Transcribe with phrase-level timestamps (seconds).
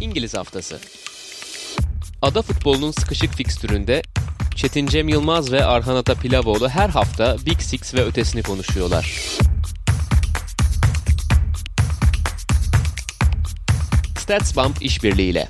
[0.00, 0.80] İngiliz Haftası
[2.22, 4.02] Ada futbolunun sıkışık fikstüründe
[4.56, 9.20] Çetin Cem Yılmaz ve Arhan Ata Pilavoğlu her hafta Big Six ve ötesini konuşuyorlar.
[14.18, 15.48] StatsBomb işbirliğiyle.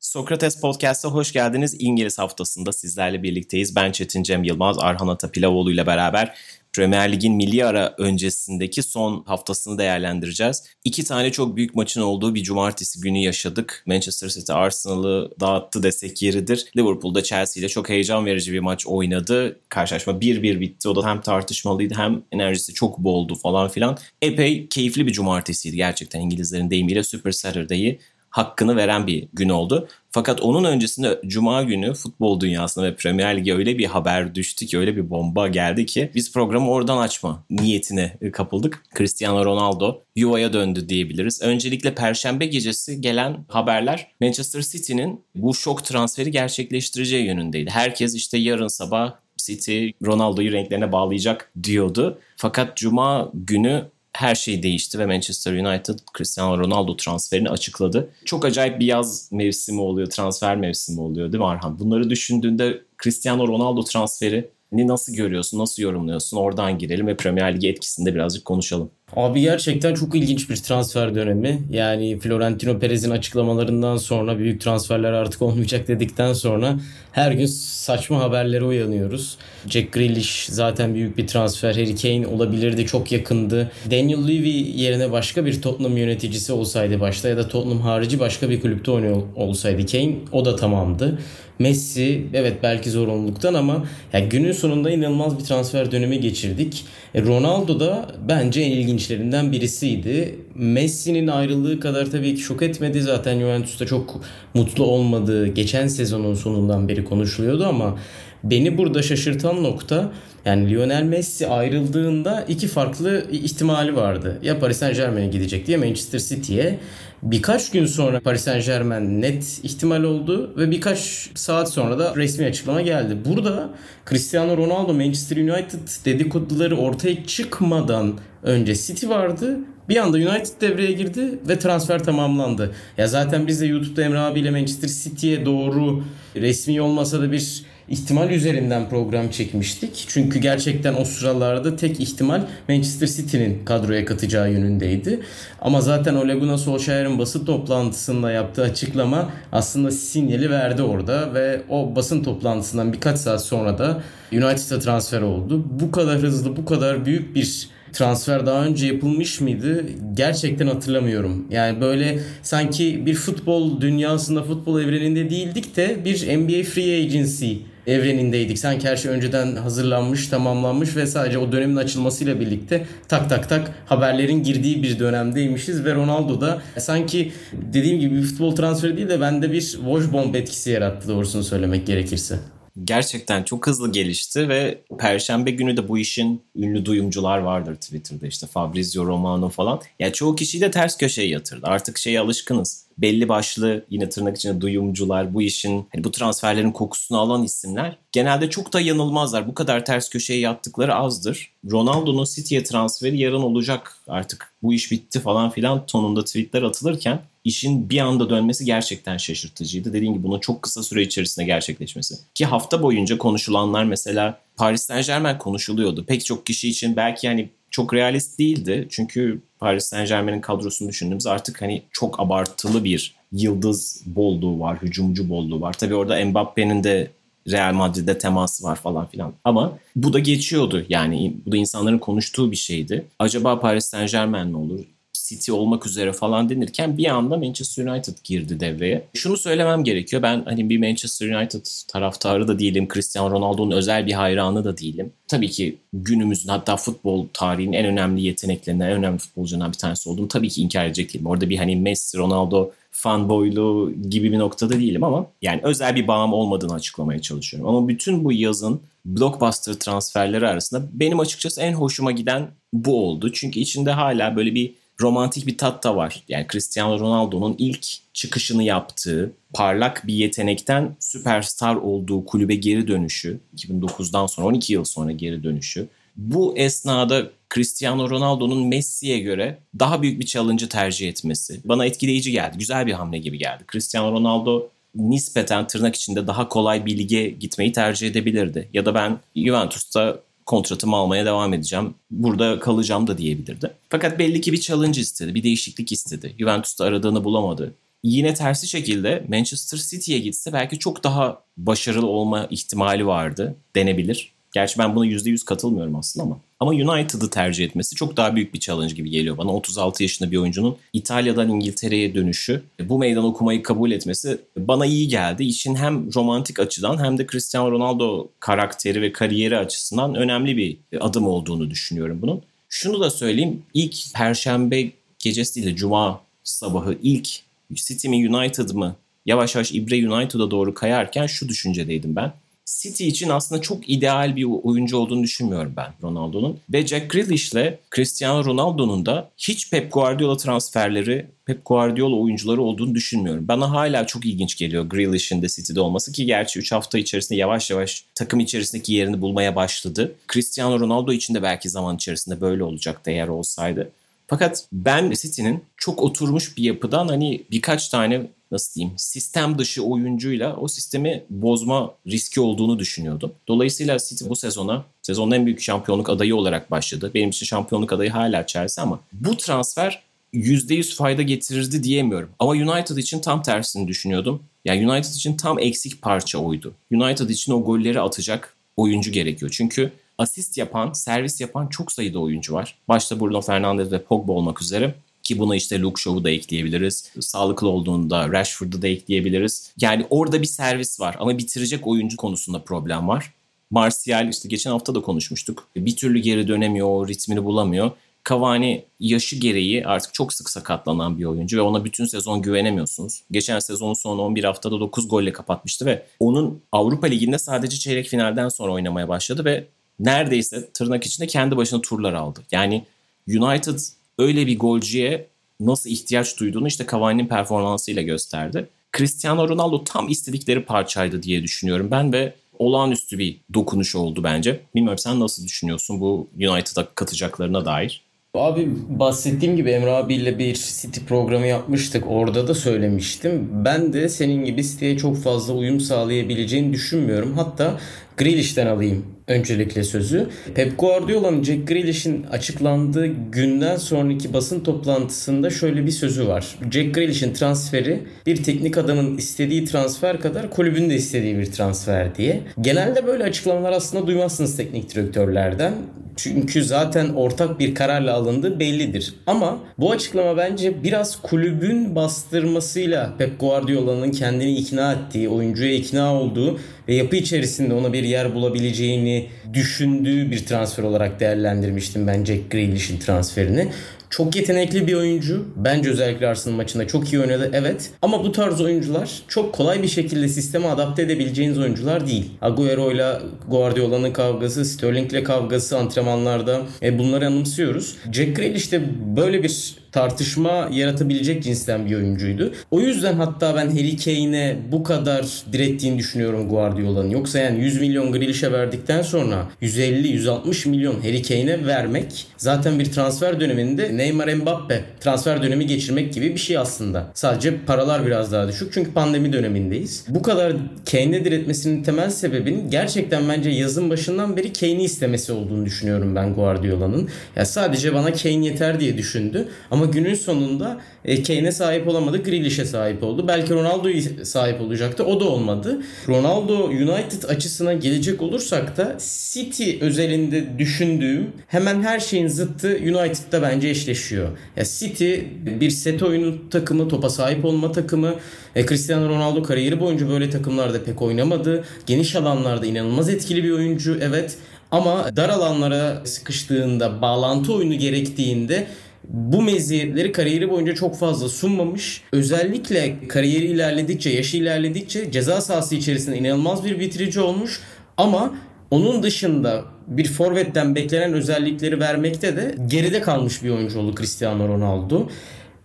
[0.00, 1.76] Sokrates Podcast'a hoş geldiniz.
[1.78, 3.76] İngiliz haftasında sizlerle birlikteyiz.
[3.76, 6.36] Ben Çetin Cem Yılmaz, Arhan Ata Pilavoğlu ile beraber
[6.74, 10.62] Premier Lig'in milli ara öncesindeki son haftasını değerlendireceğiz.
[10.84, 13.84] İki tane çok büyük maçın olduğu bir cumartesi günü yaşadık.
[13.86, 16.66] Manchester City Arsenal'ı dağıttı desek yeridir.
[16.76, 19.60] Liverpool'da Chelsea ile çok heyecan verici bir maç oynadı.
[19.68, 20.88] Karşılaşma 1-1 bitti.
[20.88, 23.98] O da hem tartışmalıydı hem enerjisi çok boldu falan filan.
[24.22, 28.00] Epey keyifli bir cumartesiydi gerçekten İngilizlerin deyimiyle Super Saturday'i
[28.34, 29.88] hakkını veren bir gün oldu.
[30.10, 34.78] Fakat onun öncesinde Cuma günü futbol dünyasına ve Premier Lig'e öyle bir haber düştü ki
[34.78, 38.84] öyle bir bomba geldi ki biz programı oradan açma niyetine kapıldık.
[38.98, 41.42] Cristiano Ronaldo yuvaya döndü diyebiliriz.
[41.42, 47.70] Öncelikle Perşembe gecesi gelen haberler Manchester City'nin bu şok transferi gerçekleştireceği yönündeydi.
[47.70, 52.18] Herkes işte yarın sabah City Ronaldo'yu renklerine bağlayacak diyordu.
[52.36, 58.10] Fakat Cuma günü her şey değişti ve Manchester United Cristiano Ronaldo transferini açıkladı.
[58.24, 61.78] Çok acayip bir yaz mevsimi oluyor, transfer mevsimi oluyor değil mi Arhan?
[61.78, 66.36] Bunları düşündüğünde Cristiano Ronaldo transferi nasıl görüyorsun, nasıl yorumluyorsun?
[66.36, 68.90] Oradan girelim ve Premier Lig'e etkisinde birazcık konuşalım.
[69.12, 71.62] Abi gerçekten çok ilginç bir transfer dönemi.
[71.70, 76.78] Yani Florentino Perez'in açıklamalarından sonra büyük transferler artık olmayacak dedikten sonra
[77.12, 79.38] her gün saçma haberlere uyanıyoruz.
[79.68, 81.74] Jack Grealish zaten büyük bir transfer.
[81.74, 83.70] Harry Kane olabilirdi çok yakındı.
[83.90, 88.60] Daniel Levy yerine başka bir Tottenham yöneticisi olsaydı başta ya da Tottenham harici başka bir
[88.60, 91.18] kulüpte oynuyor olsaydı Kane o da tamamdı.
[91.58, 96.84] Messi evet belki zorunluluktan ama ya günün sonunda inanılmaz bir transfer dönemi geçirdik.
[97.14, 100.38] E, Ronaldo da bence en ilginçlerinden birisiydi.
[100.54, 103.02] Messi'nin ayrılığı kadar tabii ki şok etmedi.
[103.02, 104.20] Zaten Juventus'ta çok
[104.54, 107.98] mutlu olmadığı geçen sezonun sonundan beri konuşuluyordu ama
[108.44, 110.12] beni burada şaşırtan nokta
[110.44, 114.38] yani Lionel Messi ayrıldığında iki farklı ihtimali vardı.
[114.42, 116.78] Ya Paris Saint Germain'e gidecekti ya Manchester City'ye.
[117.22, 122.46] Birkaç gün sonra Paris Saint Germain net ihtimal oldu ve birkaç saat sonra da resmi
[122.46, 123.16] açıklama geldi.
[123.24, 123.70] Burada
[124.08, 129.58] Cristiano Ronaldo Manchester United dedikoduları ortaya çıkmadan önce City vardı.
[129.88, 132.74] Bir anda United devreye girdi ve transfer tamamlandı.
[132.98, 136.04] Ya zaten biz de YouTube'da Emre abiyle Manchester City'ye doğru
[136.36, 140.04] resmi olmasa da bir ihtimal üzerinden program çekmiştik.
[140.08, 145.20] Çünkü gerçekten o sıralarda tek ihtimal Manchester City'nin kadroya katacağı yönündeydi.
[145.60, 151.96] Ama zaten Ole Gunnar Solskjaer'in basın toplantısında yaptığı açıklama aslında sinyali verdi orada ve o
[151.96, 154.02] basın toplantısından birkaç saat sonra da
[154.32, 155.64] United'a transfer oldu.
[155.70, 159.84] Bu kadar hızlı, bu kadar büyük bir transfer daha önce yapılmış mıydı?
[160.14, 161.46] Gerçekten hatırlamıyorum.
[161.50, 167.54] Yani böyle sanki bir futbol dünyasında, futbol evreninde değildik de bir NBA Free Agency
[167.86, 168.58] evrenindeydik.
[168.58, 173.70] Sanki her şey önceden hazırlanmış, tamamlanmış ve sadece o dönemin açılmasıyla birlikte tak tak tak
[173.86, 179.20] haberlerin girdiği bir dönemdeymişiz ve Ronaldo da sanki dediğim gibi bir futbol transferi değil de
[179.20, 182.38] bende bir wash bomb etkisi yarattı doğrusunu söylemek gerekirse
[182.84, 188.46] gerçekten çok hızlı gelişti ve perşembe günü de bu işin ünlü duyumcular vardır Twitter'da işte
[188.46, 189.80] Fabrizio Romano falan.
[189.98, 191.66] Yani çoğu kişiyi de ters köşeye yatırdı.
[191.66, 192.84] Artık şeye alışkınız.
[192.98, 198.50] Belli başlı yine tırnak içinde duyumcular bu işin hani bu transferlerin kokusunu alan isimler genelde
[198.50, 199.48] çok da yanılmazlar.
[199.48, 201.52] Bu kadar ters köşeye yattıkları azdır.
[201.70, 207.90] Ronaldo'nun City'ye transferi yarın olacak artık bu iş bitti falan filan tonunda tweetler atılırken işin
[207.90, 209.92] bir anda dönmesi gerçekten şaşırtıcıydı.
[209.92, 212.14] Dediğim gibi bunun çok kısa süre içerisinde gerçekleşmesi.
[212.34, 216.04] Ki hafta boyunca konuşulanlar mesela Paris Saint Germain konuşuluyordu.
[216.04, 218.86] Pek çok kişi için belki hani çok realist değildi.
[218.90, 225.28] Çünkü Paris Saint Germain'in kadrosunu düşündüğümüz artık hani çok abartılı bir yıldız bolluğu var, hücumcu
[225.28, 225.72] bolluğu var.
[225.72, 227.10] Tabii orada Mbappe'nin de
[227.50, 229.32] Real Madrid'de teması var falan filan.
[229.44, 233.04] Ama bu da geçiyordu yani bu da insanların konuştuğu bir şeydi.
[233.18, 234.80] Acaba Paris Saint Germain mi olur?
[235.28, 239.04] City olmak üzere falan denirken bir anda Manchester United girdi devreye.
[239.14, 240.22] Şunu söylemem gerekiyor.
[240.22, 242.88] Ben hani bir Manchester United taraftarı da değilim.
[242.94, 245.12] Cristiano Ronaldo'nun özel bir hayranı da değilim.
[245.28, 250.28] Tabii ki günümüzün hatta futbol tarihinin en önemli yeteneklerinden, en önemli futbolcularından bir tanesi olduğunu
[250.28, 251.26] tabii ki inkar edecek değilim.
[251.26, 256.32] Orada bir hani Messi, Ronaldo fanboyluğu gibi bir noktada değilim ama yani özel bir bağım
[256.32, 257.68] olmadığını açıklamaya çalışıyorum.
[257.68, 263.32] Ama bütün bu yazın blockbuster transferleri arasında benim açıkçası en hoşuma giden bu oldu.
[263.32, 266.22] Çünkü içinde hala böyle bir romantik bir tat da var.
[266.28, 274.26] Yani Cristiano Ronaldo'nun ilk çıkışını yaptığı, parlak bir yetenekten süperstar olduğu kulübe geri dönüşü, 2009'dan
[274.26, 280.26] sonra 12 yıl sonra geri dönüşü Bu esnada Cristiano Ronaldo'nun Messi'ye göre daha büyük bir
[280.26, 282.58] challenge'ı tercih etmesi bana etkileyici geldi.
[282.58, 283.64] Güzel bir hamle gibi geldi.
[283.72, 288.68] Cristiano Ronaldo nispeten tırnak içinde daha kolay bir lige gitmeyi tercih edebilirdi.
[288.74, 291.94] Ya da ben Juventus'ta kontratımı almaya devam edeceğim.
[292.10, 293.70] Burada kalacağım da diyebilirdi.
[293.88, 296.34] Fakat belli ki bir challenge istedi, bir değişiklik istedi.
[296.38, 297.74] Juventus'ta aradığını bulamadı.
[298.02, 304.33] Yine tersi şekilde Manchester City'ye gitse belki çok daha başarılı olma ihtimali vardı denebilir.
[304.54, 306.40] Gerçi ben buna %100 katılmıyorum aslında ama.
[306.60, 309.54] Ama United'ı tercih etmesi çok daha büyük bir challenge gibi geliyor bana.
[309.54, 315.44] 36 yaşında bir oyuncunun İtalya'dan İngiltere'ye dönüşü, bu meydan okumayı kabul etmesi bana iyi geldi.
[315.44, 321.26] İşin hem romantik açıdan hem de Cristiano Ronaldo karakteri ve kariyeri açısından önemli bir adım
[321.26, 322.42] olduğunu düşünüyorum bunun.
[322.68, 323.62] Şunu da söyleyeyim.
[323.74, 327.28] İlk Perşembe gecesi değil de Cuma sabahı ilk
[327.74, 328.96] City mi United mı
[329.26, 332.32] yavaş yavaş İbre United'a doğru kayarken şu düşüncedeydim ben.
[332.64, 336.60] City için aslında çok ideal bir oyuncu olduğunu düşünmüyorum ben Ronaldo'nun.
[336.72, 342.94] Ve Jack Grealish ile Cristiano Ronaldo'nun da hiç Pep Guardiola transferleri, Pep Guardiola oyuncuları olduğunu
[342.94, 343.48] düşünmüyorum.
[343.48, 347.70] Bana hala çok ilginç geliyor Grealish'in de City'de olması ki gerçi 3 hafta içerisinde yavaş
[347.70, 350.14] yavaş takım içerisindeki yerini bulmaya başladı.
[350.32, 353.90] Cristiano Ronaldo için de belki zaman içerisinde böyle olacaktı eğer olsaydı.
[354.26, 360.56] Fakat ben City'nin çok oturmuş bir yapıdan hani birkaç tane nasıl diyeyim sistem dışı oyuncuyla
[360.56, 363.32] o sistemi bozma riski olduğunu düşünüyordum.
[363.48, 367.10] Dolayısıyla City bu sezona sezonun en büyük şampiyonluk adayı olarak başladı.
[367.14, 370.02] Benim için şampiyonluk adayı hala Chelsea ama bu transfer
[370.34, 372.30] %100 fayda getirirdi diyemiyorum.
[372.38, 374.42] Ama United için tam tersini düşünüyordum.
[374.64, 376.74] Yani United için tam eksik parça oydu.
[376.92, 379.50] United için o golleri atacak oyuncu gerekiyor.
[379.54, 382.78] Çünkü asist yapan, servis yapan çok sayıda oyuncu var.
[382.88, 384.94] Başta Bruno Fernandes ve Pogba olmak üzere.
[385.24, 387.10] Ki buna işte Luke Shaw'u da ekleyebiliriz.
[387.20, 389.72] Sağlıklı olduğunda Rashford'u da ekleyebiliriz.
[389.80, 393.34] Yani orada bir servis var ama bitirecek oyuncu konusunda problem var.
[393.70, 395.68] Martial işte geçen hafta da konuşmuştuk.
[395.76, 397.90] Bir türlü geri dönemiyor, ritmini bulamıyor.
[398.28, 403.22] Cavani yaşı gereği artık çok sık sakatlanan bir oyuncu ve ona bütün sezon güvenemiyorsunuz.
[403.30, 408.48] Geçen sezonun son 11 haftada 9 golle kapatmıştı ve onun Avrupa Ligi'nde sadece çeyrek finalden
[408.48, 409.64] sonra oynamaya başladı ve
[410.00, 412.40] neredeyse tırnak içinde kendi başına turlar aldı.
[412.52, 412.84] Yani
[413.28, 413.78] United
[414.18, 415.26] öyle bir golcüye
[415.60, 418.68] nasıl ihtiyaç duyduğunu işte Cavani'nin performansıyla gösterdi.
[418.96, 424.60] Cristiano Ronaldo tam istedikleri parçaydı diye düşünüyorum ben ve olağanüstü bir dokunuş oldu bence.
[424.74, 428.02] Bilmiyorum sen nasıl düşünüyorsun bu United'a katacaklarına dair?
[428.34, 432.04] Abi bahsettiğim gibi Emre abiyle bir City programı yapmıştık.
[432.08, 433.48] Orada da söylemiştim.
[433.52, 437.32] Ben de senin gibi City'ye çok fazla uyum sağlayabileceğini düşünmüyorum.
[437.32, 437.80] Hatta
[438.16, 440.26] Grealish'ten alayım öncelikle sözü.
[440.54, 446.58] Pep Guardiola'nın Jack Grealish'in açıklandığı günden sonraki basın toplantısında şöyle bir sözü var.
[446.70, 452.40] Jack Grealish'in transferi bir teknik adamın istediği transfer kadar kulübün de istediği bir transfer diye.
[452.60, 455.74] Genelde böyle açıklamalar aslında duymazsınız teknik direktörlerden.
[456.16, 459.14] Çünkü zaten ortak bir kararla alındığı bellidir.
[459.26, 466.58] Ama bu açıklama bence biraz kulübün bastırmasıyla Pep Guardiola'nın kendini ikna ettiği, oyuncuya ikna olduğu
[466.88, 472.98] ve yapı içerisinde ona bir yer bulabileceğini düşündüğü bir transfer olarak değerlendirmiştim ben Jack Grealish'in
[472.98, 473.68] transferini.
[474.10, 475.48] Çok yetenekli bir oyuncu.
[475.56, 477.90] Bence özellikle Arsenal maçında çok iyi oynadı evet.
[478.02, 482.30] Ama bu tarz oyuncular çok kolay bir şekilde sisteme adapte edebileceğiniz oyuncular değil.
[482.40, 483.12] Agüero ile
[483.48, 487.96] Guardiola'nın kavgası, Sterling ile kavgası antrenmanlarda e, bunları anımsıyoruz.
[488.12, 488.82] Jack Grealish de
[489.16, 492.52] böyle bir tartışma yaratabilecek cinsten bir oyuncuydu.
[492.70, 497.10] O yüzden hatta ben Harry Kane'e bu kadar direttiğini düşünüyorum Guardiola'nın.
[497.10, 503.40] Yoksa yani 100 milyon Grealish'e verdikten sonra 150-160 milyon Harry Kane'e vermek zaten bir transfer
[503.40, 507.06] döneminde Neymar Mbappe transfer dönemi geçirmek gibi bir şey aslında.
[507.14, 510.04] Sadece paralar biraz daha düşük çünkü pandemi dönemindeyiz.
[510.08, 510.52] Bu kadar
[510.90, 517.08] Kane'e diretmesinin temel sebebinin gerçekten bence yazın başından beri Kane'i istemesi olduğunu düşünüyorum ben Guardiola'nın.
[517.36, 522.22] Ya sadece bana Kane yeter diye düşündü ama günün sonunda e, Kane'e sahip olamadı.
[522.22, 523.28] Grealish'e sahip oldu.
[523.28, 525.04] Belki Ronaldo'ya sahip olacaktı.
[525.04, 525.82] O da olmadı.
[526.08, 528.96] Ronaldo United açısına gelecek olursak da
[529.32, 534.28] City özelinde düşündüğüm hemen her şeyin zıttı United'da bence eşleşiyor.
[534.56, 535.14] Ya City
[535.60, 538.14] bir set oyunu takımı, topa sahip olma takımı.
[538.56, 541.64] E, Cristiano Ronaldo kariyeri boyunca böyle takımlarda pek oynamadı.
[541.86, 544.38] Geniş alanlarda inanılmaz etkili bir oyuncu evet.
[544.70, 548.66] Ama dar alanlara sıkıştığında, bağlantı oyunu gerektiğinde
[549.08, 552.02] bu meziyetleri kariyeri boyunca çok fazla sunmamış.
[552.12, 557.60] Özellikle kariyeri ilerledikçe, yaşı ilerledikçe ceza sahası içerisinde inanılmaz bir bitirici olmuş.
[557.96, 558.34] Ama
[558.70, 565.08] onun dışında bir forvetten beklenen özellikleri vermekte de geride kalmış bir oyuncu oldu Cristiano Ronaldo.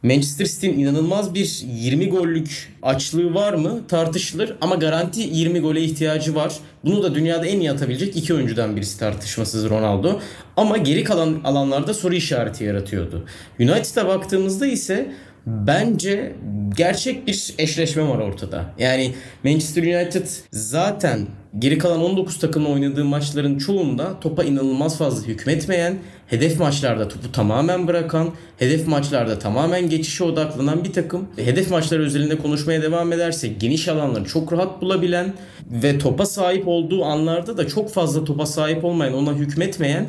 [0.03, 6.36] Manchester City'nin inanılmaz bir 20 gollük açlığı var mı tartışılır ama garanti 20 gole ihtiyacı
[6.36, 6.53] var.
[6.86, 10.20] Bunu da dünyada en iyi atabilecek iki oyuncudan birisi tartışmasız Ronaldo.
[10.58, 13.25] Ama geri kalan alanlarda soru işareti yaratıyordu.
[13.60, 15.12] United'a baktığımızda ise
[15.46, 16.36] bence
[16.77, 18.65] gerçek bir eşleşme var ortada.
[18.79, 21.27] Yani Manchester United zaten
[21.60, 27.88] geri kalan 19 takımla oynadığı maçların çoğunda topa inanılmaz fazla hükmetmeyen, hedef maçlarda topu tamamen
[27.88, 31.27] bırakan, hedef maçlarda tamamen geçişe odaklanan bir takım.
[31.36, 35.34] Hedef maçları özelinde konuşmaya devam edersek geniş alanları çok rahat bulabilen
[35.72, 40.08] ve topa sahip olduğu anlarda da çok fazla topa sahip olmayan, ona hükmetmeyen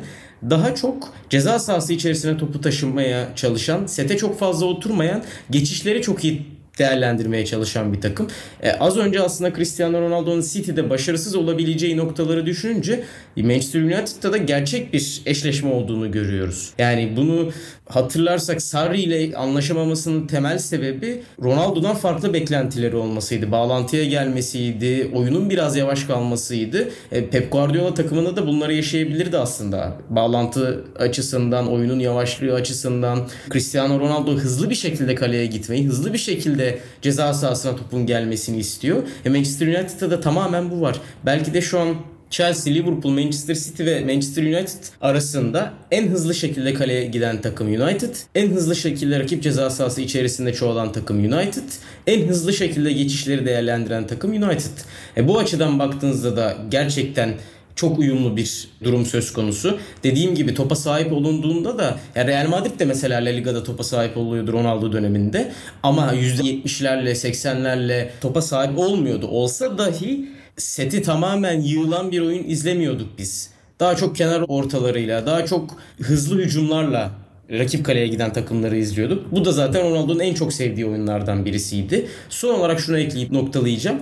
[0.49, 6.45] daha çok ceza sahası içerisine topu taşımaya çalışan, sete çok fazla oturmayan, geçişleri çok iyi
[6.79, 8.27] değerlendirmeye çalışan bir takım.
[8.63, 13.03] E, az önce aslında Cristiano Ronaldo'nun City'de başarısız olabileceği noktaları düşününce
[13.37, 16.73] Manchester United'da da gerçek bir eşleşme olduğunu görüyoruz.
[16.77, 17.51] Yani bunu
[17.95, 23.51] hatırlarsak Sarri ile anlaşamamasının temel sebebi Ronaldo'dan farklı beklentileri olmasıydı.
[23.51, 26.89] Bağlantıya gelmesiydi, oyunun biraz yavaş kalmasıydı.
[27.11, 29.97] E, Pep Guardiola takımında da bunları yaşayabilirdi aslında.
[30.09, 36.79] Bağlantı açısından, oyunun yavaşlığı açısından Cristiano Ronaldo hızlı bir şekilde kaleye gitmeyi, hızlı bir şekilde
[37.01, 39.03] ceza sahasına topun gelmesini istiyor.
[39.25, 41.01] E, Manchester United'da da tamamen bu var.
[41.25, 41.95] Belki de şu an
[42.31, 48.15] Chelsea, Liverpool, Manchester City ve Manchester United arasında en hızlı şekilde kaleye giden takım United,
[48.35, 51.69] en hızlı şekilde rakip ceza sahası içerisinde çoğalan takım United,
[52.07, 54.77] en hızlı şekilde geçişleri değerlendiren takım United.
[55.17, 57.33] E bu açıdan baktığınızda da gerçekten
[57.75, 59.79] çok uyumlu bir durum söz konusu.
[60.03, 64.17] Dediğim gibi topa sahip olunduğunda da ya Real Madrid de mesela La Liga'da topa sahip
[64.17, 65.51] oluyordu Ronaldo döneminde.
[65.83, 69.27] Ama %70'lerle 80'lerle topa sahip olmuyordu.
[69.27, 70.27] Olsa dahi
[70.57, 73.49] seti tamamen yığılan bir oyun izlemiyorduk biz.
[73.79, 77.11] Daha çok kenar ortalarıyla, daha çok hızlı hücumlarla
[77.51, 79.31] rakip kaleye giden takımları izliyorduk.
[79.31, 82.07] Bu da zaten Ronaldo'nun en çok sevdiği oyunlardan birisiydi.
[82.29, 83.97] Son olarak şunu ekleyip noktalayacağım.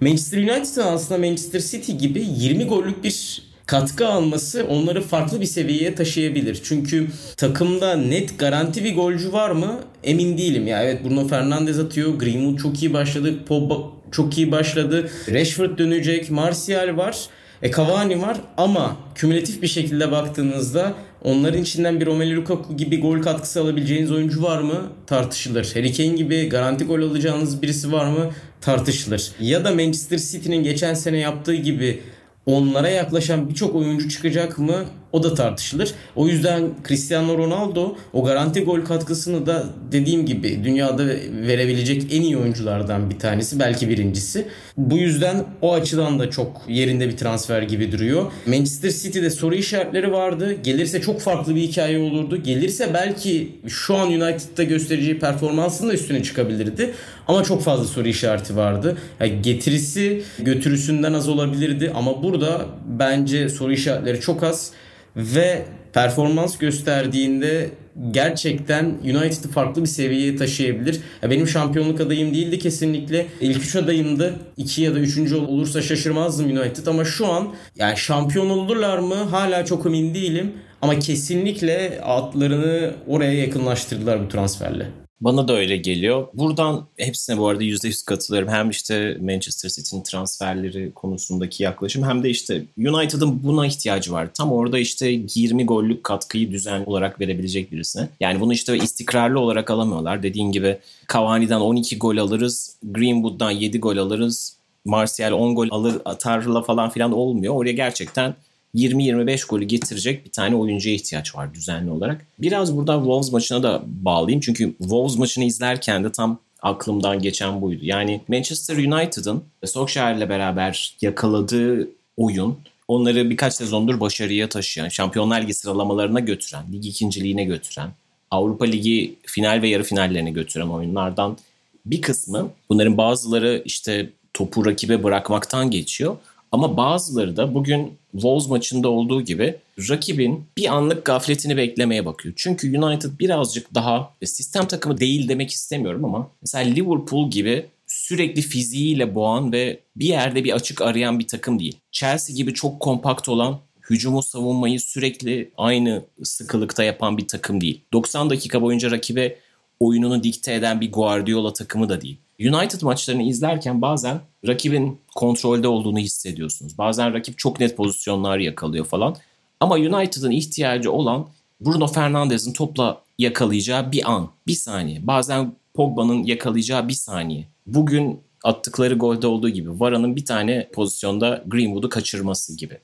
[0.00, 5.94] Manchester United'ın aslında Manchester City gibi 20 gollük bir katkı alması onları farklı bir seviyeye
[5.94, 6.60] taşıyabilir.
[6.64, 7.06] Çünkü
[7.36, 10.66] takımda net garanti bir golcü var mı emin değilim.
[10.66, 12.18] Ya evet Bruno Fernandes atıyor.
[12.18, 13.44] Greenwood çok iyi başladı.
[13.44, 15.10] Pogba çok iyi başladı.
[15.32, 16.30] Rashford dönecek.
[16.30, 17.16] Martial var.
[17.62, 23.22] E Cavani var ama kümülatif bir şekilde baktığınızda onların içinden bir Romelu Lukaku gibi gol
[23.22, 24.92] katkısı alabileceğiniz oyuncu var mı?
[25.06, 25.70] Tartışılır.
[25.74, 28.30] Harry Kane gibi garanti gol alacağınız birisi var mı?
[28.60, 29.30] Tartışılır.
[29.40, 32.00] Ya da Manchester City'nin geçen sene yaptığı gibi
[32.46, 34.84] onlara yaklaşan birçok oyuncu çıkacak mı?
[35.12, 35.94] O da tartışılır.
[36.16, 41.06] O yüzden Cristiano Ronaldo o garanti gol katkısını da dediğim gibi dünyada
[41.46, 43.60] verebilecek en iyi oyunculardan bir tanesi.
[43.60, 44.46] Belki birincisi.
[44.76, 48.32] Bu yüzden o açıdan da çok yerinde bir transfer gibi duruyor.
[48.46, 50.56] Manchester City'de soru işaretleri vardı.
[50.64, 52.42] Gelirse çok farklı bir hikaye olurdu.
[52.42, 56.94] Gelirse belki şu an United'da göstereceği performansın da üstüne çıkabilirdi.
[57.28, 58.98] Ama çok fazla soru işareti vardı.
[59.20, 61.92] Yani getirisi götürüsünden az olabilirdi.
[61.94, 62.66] Ama burada
[62.98, 64.72] bence soru işaretleri çok az
[65.16, 67.70] ve performans gösterdiğinde
[68.10, 71.00] gerçekten United'ı farklı bir seviyeye taşıyabilir.
[71.22, 73.26] Ya benim şampiyonluk adayım değildi kesinlikle.
[73.40, 74.34] İlk üç adayımdı.
[74.56, 79.64] İki ya da üçüncü olursa şaşırmazdım United ama şu an yani şampiyon olurlar mı hala
[79.64, 80.52] çok emin değilim.
[80.82, 85.01] Ama kesinlikle atlarını oraya yakınlaştırdılar bu transferle.
[85.22, 86.26] Bana da öyle geliyor.
[86.34, 88.48] Buradan hepsine bu arada %100 katılıyorum.
[88.48, 94.28] Hem işte Manchester City'nin transferleri konusundaki yaklaşım hem de işte United'ın buna ihtiyacı var.
[94.34, 98.08] Tam orada işte 20 gollük katkıyı düzenli olarak verebilecek birisine.
[98.20, 100.22] Yani bunu işte istikrarlı olarak alamıyorlar.
[100.22, 100.78] Dediğin gibi
[101.12, 102.76] Cavani'den 12 gol alırız.
[102.82, 104.56] Greenwood'dan 7 gol alırız.
[104.84, 107.54] Martial 10 gol alır atarla falan filan olmuyor.
[107.54, 108.34] Oraya gerçekten
[108.74, 112.26] 20-25 golü getirecek bir tane oyuncuya ihtiyaç var düzenli olarak.
[112.38, 114.40] Biraz burada Wolves maçına da bağlayayım.
[114.40, 117.80] Çünkü Wolves maçını izlerken de tam aklımdan geçen buydu.
[117.82, 125.54] Yani Manchester United'ın Solskjaer ile beraber yakaladığı oyun onları birkaç sezondur başarıya taşıyan, Şampiyonlar Ligi
[125.54, 127.90] sıralamalarına götüren, lig ikinciliğine götüren,
[128.30, 131.38] Avrupa Ligi final ve yarı finallerine götüren oyunlardan
[131.86, 136.16] bir kısmı bunların bazıları işte topu rakibe bırakmaktan geçiyor.
[136.52, 139.56] Ama bazıları da bugün Wolves maçında olduğu gibi
[139.90, 142.34] rakibin bir anlık gafletini beklemeye bakıyor.
[142.36, 148.42] Çünkü United birazcık daha e, sistem takımı değil demek istemiyorum ama mesela Liverpool gibi sürekli
[148.42, 151.76] fiziğiyle boğan ve bir yerde bir açık arayan bir takım değil.
[151.92, 157.80] Chelsea gibi çok kompakt olan hücumu savunmayı sürekli aynı sıkılıkta yapan bir takım değil.
[157.92, 159.38] 90 dakika boyunca rakibe
[159.80, 162.18] oyununu dikte eden bir Guardiola takımı da değil.
[162.50, 166.78] United maçlarını izlerken bazen rakibin kontrolde olduğunu hissediyorsunuz.
[166.78, 169.16] Bazen rakip çok net pozisyonlar yakalıyor falan.
[169.60, 171.26] Ama United'ın ihtiyacı olan
[171.60, 175.06] Bruno Fernandes'in topla yakalayacağı bir an, bir saniye.
[175.06, 177.48] Bazen Pogba'nın yakalayacağı bir saniye.
[177.66, 182.78] Bugün attıkları golde olduğu gibi Vara'nın bir tane pozisyonda Greenwood'u kaçırması gibi.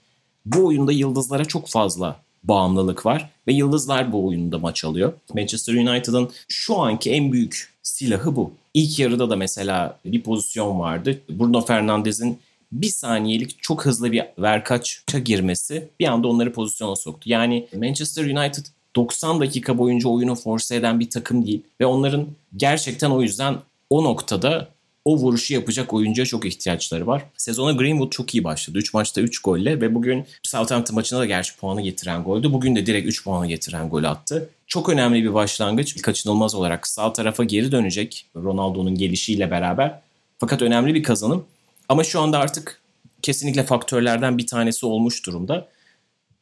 [0.46, 5.12] Bu oyunda yıldızlara çok fazla bağımlılık var ve yıldızlar bu oyunda maç alıyor.
[5.34, 8.52] Manchester United'ın şu anki en büyük silahı bu.
[8.74, 11.20] İlk yarıda da mesela bir pozisyon vardı.
[11.30, 12.38] Bruno Fernandes'in
[12.72, 17.30] bir saniyelik çok hızlı bir verkaça girmesi bir anda onları pozisyona soktu.
[17.30, 18.64] Yani Manchester United
[18.96, 22.26] 90 dakika boyunca oyunu force eden bir takım değil ve onların
[22.56, 23.56] gerçekten o yüzden
[23.90, 24.68] o noktada
[25.08, 27.24] o vuruşu yapacak oyuncuya çok ihtiyaçları var.
[27.36, 28.78] Sezona Greenwood çok iyi başladı.
[28.78, 32.52] 3 maçta 3 golle ve bugün Southampton maçında da gerçi puanı getiren goldü.
[32.52, 34.50] Bugün de direkt 3 puanı getiren gol attı.
[34.66, 36.02] Çok önemli bir başlangıç.
[36.02, 40.00] Kaçınılmaz olarak sağ tarafa geri dönecek Ronaldo'nun gelişiyle beraber.
[40.38, 41.44] Fakat önemli bir kazanım.
[41.88, 42.80] Ama şu anda artık
[43.22, 45.68] kesinlikle faktörlerden bir tanesi olmuş durumda.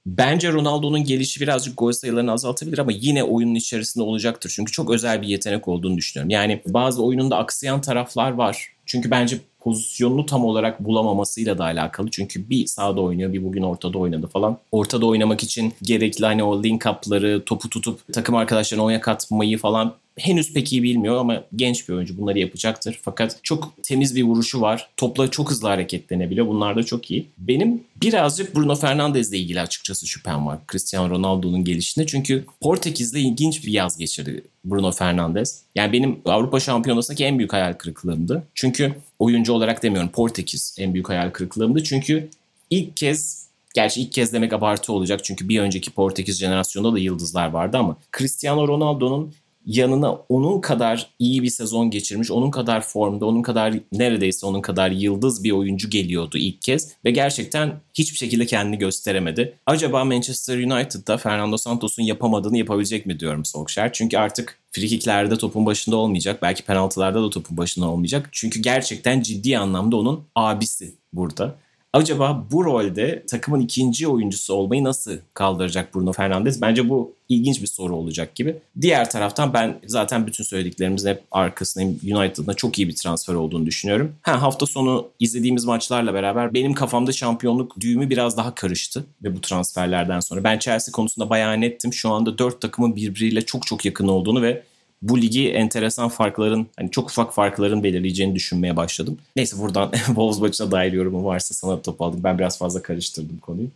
[0.06, 4.52] Bence Ronaldo'nun gelişi birazcık gol sayılarını azaltabilir ama yine oyunun içerisinde olacaktır.
[4.56, 6.30] Çünkü çok özel bir yetenek olduğunu düşünüyorum.
[6.30, 8.68] Yani bazı oyununda aksayan taraflar var.
[8.86, 12.10] Çünkü bence pozisyonunu tam olarak bulamamasıyla da alakalı.
[12.10, 14.58] Çünkü bir sağda oynuyor, bir bugün ortada oynadı falan.
[14.72, 19.94] Ortada oynamak için gerekli hani o link up'ları, topu tutup takım arkadaşlarına oyuna katmayı falan
[20.18, 22.98] henüz pek iyi bilmiyor ama genç bir oyuncu bunları yapacaktır.
[23.02, 24.88] Fakat çok temiz bir vuruşu var.
[24.96, 26.46] Topla çok hızlı hareketlenebiliyor.
[26.46, 27.26] Bunlar da çok iyi.
[27.38, 30.58] Benim birazcık Bruno Fernandes ile ilgili açıkçası şüphem var.
[30.70, 32.06] Cristiano Ronaldo'nun gelişinde.
[32.06, 35.62] Çünkü Portekiz'le ilginç bir yaz geçirdi Bruno Fernandes.
[35.74, 38.46] Yani benim Avrupa Şampiyonası'ndaki en büyük hayal kırıklığımdı.
[38.54, 41.82] Çünkü oyuncu olarak demiyorum Portekiz en büyük hayal kırıklığımdı.
[41.84, 42.28] Çünkü
[42.70, 47.46] ilk kez Gerçi ilk kez demek abartı olacak çünkü bir önceki Portekiz jenerasyonunda da yıldızlar
[47.46, 49.34] vardı ama Cristiano Ronaldo'nun
[49.66, 54.90] yanına onun kadar iyi bir sezon geçirmiş, onun kadar formda, onun kadar neredeyse onun kadar
[54.90, 59.58] yıldız bir oyuncu geliyordu ilk kez ve gerçekten hiçbir şekilde kendini gösteremedi.
[59.66, 63.92] Acaba Manchester United'da Fernando Santos'un yapamadığını yapabilecek mi diyorum Solskjaer.
[63.92, 66.42] Çünkü artık frikiklerde topun başında olmayacak.
[66.42, 68.28] Belki penaltılarda da topun başında olmayacak.
[68.32, 71.56] Çünkü gerçekten ciddi anlamda onun abisi burada.
[71.92, 76.62] Acaba bu rolde takımın ikinci oyuncusu olmayı nasıl kaldıracak Bruno Fernandes?
[76.62, 78.56] Bence bu ilginç bir soru olacak gibi.
[78.80, 82.00] Diğer taraftan ben zaten bütün söylediklerimizin hep arkasındayım.
[82.04, 84.12] United'da çok iyi bir transfer olduğunu düşünüyorum.
[84.22, 89.40] Ha, hafta sonu izlediğimiz maçlarla beraber benim kafamda şampiyonluk düğümü biraz daha karıştı ve bu
[89.40, 90.44] transferlerden sonra.
[90.44, 91.92] Ben Chelsea konusunda bayağı nettim.
[91.92, 94.62] Şu anda dört takımın birbiriyle çok çok yakın olduğunu ve
[95.02, 99.18] bu ligi enteresan farkların hani çok ufak farkların belirleyeceğini düşünmeye başladım.
[99.36, 102.20] Neyse buradan Wolves maçına dair yorumu varsa sana top aldım.
[102.24, 103.68] Ben biraz fazla karıştırdım konuyu.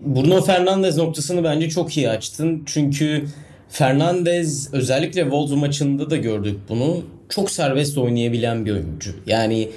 [0.00, 2.62] Bruno Fernandes noktasını bence çok iyi açtın.
[2.66, 3.26] Çünkü
[3.68, 7.02] Fernandes özellikle Wolves maçında da gördük bunu.
[7.28, 9.10] Çok serbest oynayabilen bir oyuncu.
[9.26, 9.68] Yani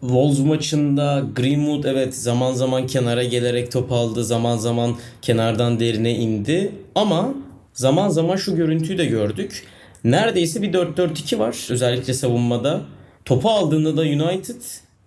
[0.00, 4.24] Wolves maçında Greenwood evet zaman zaman kenara gelerek top aldı.
[4.24, 6.72] Zaman zaman kenardan derine indi.
[6.94, 7.34] Ama
[7.74, 9.64] zaman zaman şu görüntüyü de gördük
[10.10, 12.80] neredeyse bir 4-4-2 var özellikle savunmada.
[13.24, 14.62] Topu aldığında da United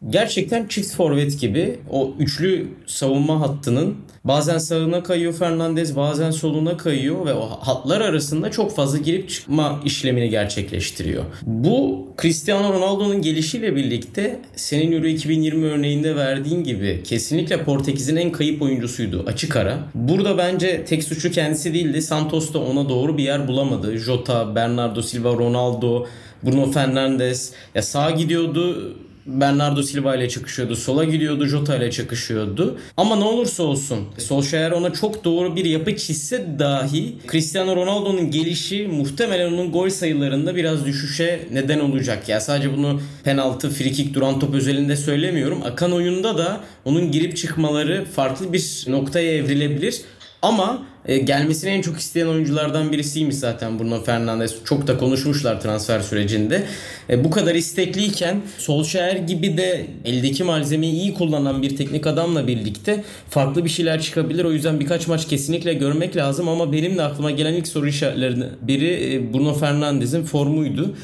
[0.09, 7.25] gerçekten çift forvet gibi o üçlü savunma hattının bazen sağına kayıyor Fernandez bazen soluna kayıyor
[7.25, 11.23] ve o hatlar arasında çok fazla girip çıkma işlemini gerçekleştiriyor.
[11.41, 18.61] Bu Cristiano Ronaldo'nun gelişiyle birlikte senin Euro 2020 örneğinde verdiğin gibi kesinlikle Portekiz'in en kayıp
[18.61, 19.79] oyuncusuydu açık ara.
[19.95, 22.01] Burada bence tek suçlu kendisi değildi.
[22.01, 23.97] Santos da ona doğru bir yer bulamadı.
[23.97, 26.05] Jota, Bernardo Silva, Ronaldo,
[26.43, 28.95] Bruno Fernandes ya sağa gidiyordu
[29.29, 30.75] Bernardo Silva ile çakışıyordu.
[30.75, 31.45] Sola gidiyordu.
[31.45, 32.77] Jota ile çakışıyordu.
[32.97, 38.87] Ama ne olursa olsun Solskjaer ona çok doğru bir yapı çizse dahi Cristiano Ronaldo'nun gelişi
[38.87, 42.29] muhtemelen onun gol sayılarında biraz düşüşe neden olacak.
[42.29, 45.61] Ya sadece bunu penaltı, frikik, duran top özelinde söylemiyorum.
[45.65, 50.01] Akan oyunda da onun girip çıkmaları farklı bir noktaya evrilebilir.
[50.41, 54.55] Ama e, gelmesini en çok isteyen oyunculardan birisiymiş zaten Bruno Fernandes.
[54.65, 56.63] Çok da konuşmuşlar transfer sürecinde.
[57.09, 63.03] E, bu kadar istekliyken Solskjaer gibi de eldeki malzemeyi iyi kullanan bir teknik adamla birlikte
[63.29, 64.45] farklı bir şeyler çıkabilir.
[64.45, 68.49] O yüzden birkaç maç kesinlikle görmek lazım ama benim de aklıma gelen ilk soru işaretlerinden
[68.61, 70.95] biri e, Bruno Fernandes'in formuydu.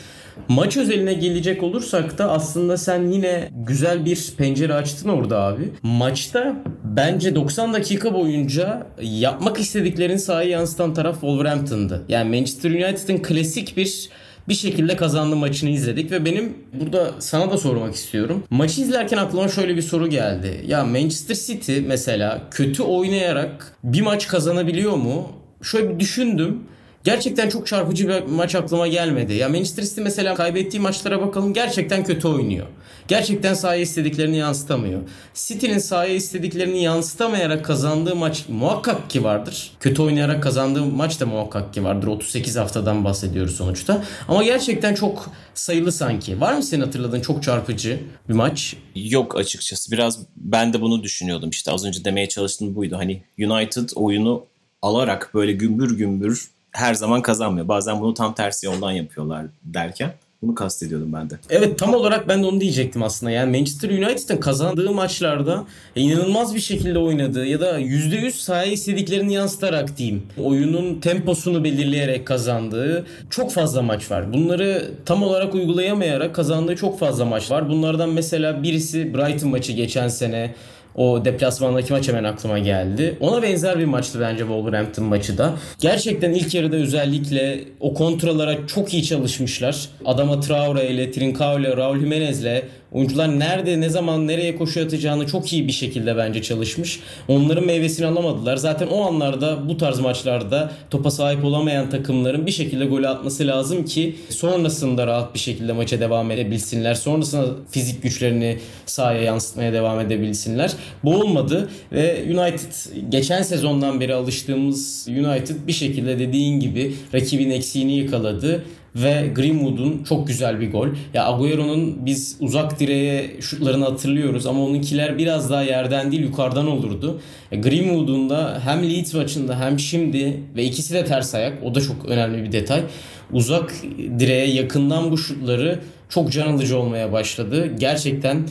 [0.48, 5.72] Maç özeline gelecek olursak da aslında sen yine güzel bir pencere açtın orada abi.
[5.84, 12.02] Maçta bence 90 dakika boyunca yapmak istediklerini sahaya yansıtan taraf Wolverhampton'dı.
[12.10, 14.10] Yani Manchester United'ın klasik bir
[14.48, 18.44] bir şekilde kazandı maçını izledik ve benim burada sana da sormak istiyorum.
[18.50, 20.64] Maçı izlerken aklıma şöyle bir soru geldi.
[20.68, 25.32] Ya Manchester City mesela kötü oynayarak bir maç kazanabiliyor mu?
[25.62, 26.64] Şöyle bir düşündüm.
[27.06, 29.34] Gerçekten çok çarpıcı bir maç aklıma gelmedi.
[29.34, 32.68] Ya Manchester City mesela kaybettiği maçlara bakalım gerçekten kötü oynuyor.
[33.08, 35.02] Gerçekten sahaya istediklerini yansıtamıyor.
[35.34, 39.72] City'nin sahaya istediklerini yansıtamayarak kazandığı maç muhakkak ki vardır.
[39.80, 42.08] Kötü oynayarak kazandığı maç da muhakkak ki vardır.
[42.08, 44.04] 38 haftadan bahsediyoruz sonuçta.
[44.28, 46.42] Ama gerçekten çok sayılı sanki.
[46.42, 48.76] Var mı senin hatırladığın çok çarpıcı bir maç?
[48.96, 49.92] Yok açıkçası.
[49.92, 51.72] Biraz ben de bunu düşünüyordum işte.
[51.72, 52.98] Az önce demeye çalıştığım buydu.
[52.98, 54.46] Hani United oyunu
[54.82, 57.68] alarak böyle gümbür gümbür her zaman kazanmıyor.
[57.68, 60.14] Bazen bunu tam tersi yoldan yapıyorlar derken.
[60.42, 61.36] Bunu kastediyordum ben de.
[61.50, 63.32] Evet tam olarak ben de onu diyecektim aslında.
[63.32, 65.64] Yani Manchester United'ın kazandığı maçlarda
[65.96, 70.24] inanılmaz bir şekilde oynadığı ya da %100 sahaya istediklerini yansıtarak diyeyim.
[70.44, 74.34] Oyunun temposunu belirleyerek kazandığı çok fazla maç var.
[74.34, 77.70] Bunları tam olarak uygulayamayarak kazandığı çok fazla maç var.
[77.70, 80.56] Bunlardan mesela birisi Brighton maçı geçen sene
[80.96, 83.18] o deplasmandaki maç hemen aklıma geldi.
[83.20, 85.54] Ona benzer bir maçtı bence Wolverhampton maçı da.
[85.80, 89.90] Gerçekten ilk yarıda özellikle o kontralara çok iyi çalışmışlar.
[90.06, 95.28] Adama Traore ile, Trincao ile, Raul Jimenez ile Oyuncular nerede, ne zaman, nereye koşu atacağını
[95.28, 97.00] çok iyi bir şekilde bence çalışmış.
[97.28, 98.58] Onların meyvesini alamadılar.
[98.58, 103.86] Zaten o anlarda bu tarz maçlarda topa sahip olamayan takımların bir şekilde gol atması lazım
[103.86, 106.94] ki sonrasında rahat bir şekilde maça devam edebilsinler.
[106.94, 110.72] Sonrasında fizik güçlerini sahaya yansıtmaya devam edebilsinler.
[111.04, 112.72] Bu olmadı ve United
[113.10, 118.64] geçen sezondan beri alıştığımız United bir şekilde dediğin gibi rakibin eksiğini yakaladı
[118.96, 120.88] ve Greenwood'un çok güzel bir gol.
[121.14, 127.22] Ya Agüero'nun biz uzak direğe şutlarını hatırlıyoruz ama onunkiler biraz daha yerden değil yukarıdan olurdu.
[127.52, 131.82] E, Greenwood'un da hem Leeds maçında hem şimdi ve ikisi de ters ayak o da
[131.82, 132.84] çok önemli bir detay.
[133.32, 133.74] Uzak
[134.20, 135.80] direğe yakından bu şutları
[136.10, 137.72] çok can alıcı olmaya başladı.
[137.80, 138.46] Gerçekten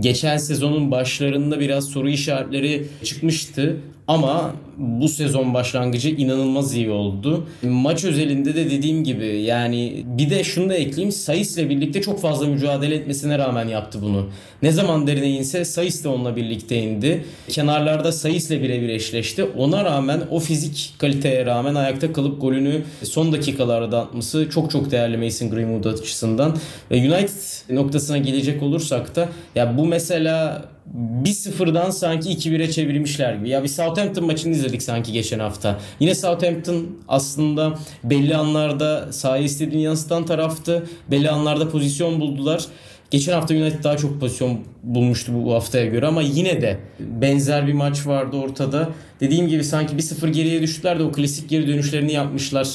[0.00, 3.76] geçen sezonun başlarında biraz soru işaretleri çıkmıştı
[4.10, 7.46] ama bu sezon başlangıcı inanılmaz iyi oldu.
[7.62, 11.12] Maç özelinde de dediğim gibi yani bir de şunu da ekleyeyim.
[11.12, 14.28] Sayıs ile birlikte çok fazla mücadele etmesine rağmen yaptı bunu.
[14.62, 17.24] Ne zaman derine inse Sayıs da onunla birlikte indi.
[17.48, 19.44] Kenarlarda Sayıs ile birebir eşleşti.
[19.44, 25.16] Ona rağmen o fizik kaliteye rağmen ayakta kalıp golünü son dakikalarda atması çok çok değerli
[25.16, 26.56] Mason Greenwood açısından.
[26.90, 33.48] Ve United noktasına gelecek olursak da ya bu mesela bir sıfırdan sanki 2-1'e çevirmişler gibi.
[33.48, 35.80] Ya bir Southampton maçını izledik sanki geçen hafta.
[36.00, 40.86] Yine Southampton aslında belli anlarda sahaya istediğini yansıtan taraftı.
[41.10, 42.64] Belli anlarda pozisyon buldular.
[43.10, 47.72] Geçen hafta United daha çok pozisyon bulmuştu bu haftaya göre ama yine de benzer bir
[47.72, 48.88] maç vardı ortada.
[49.20, 52.68] Dediğim gibi sanki bir sıfır geriye düştüler de o klasik geri dönüşlerini yapmışlar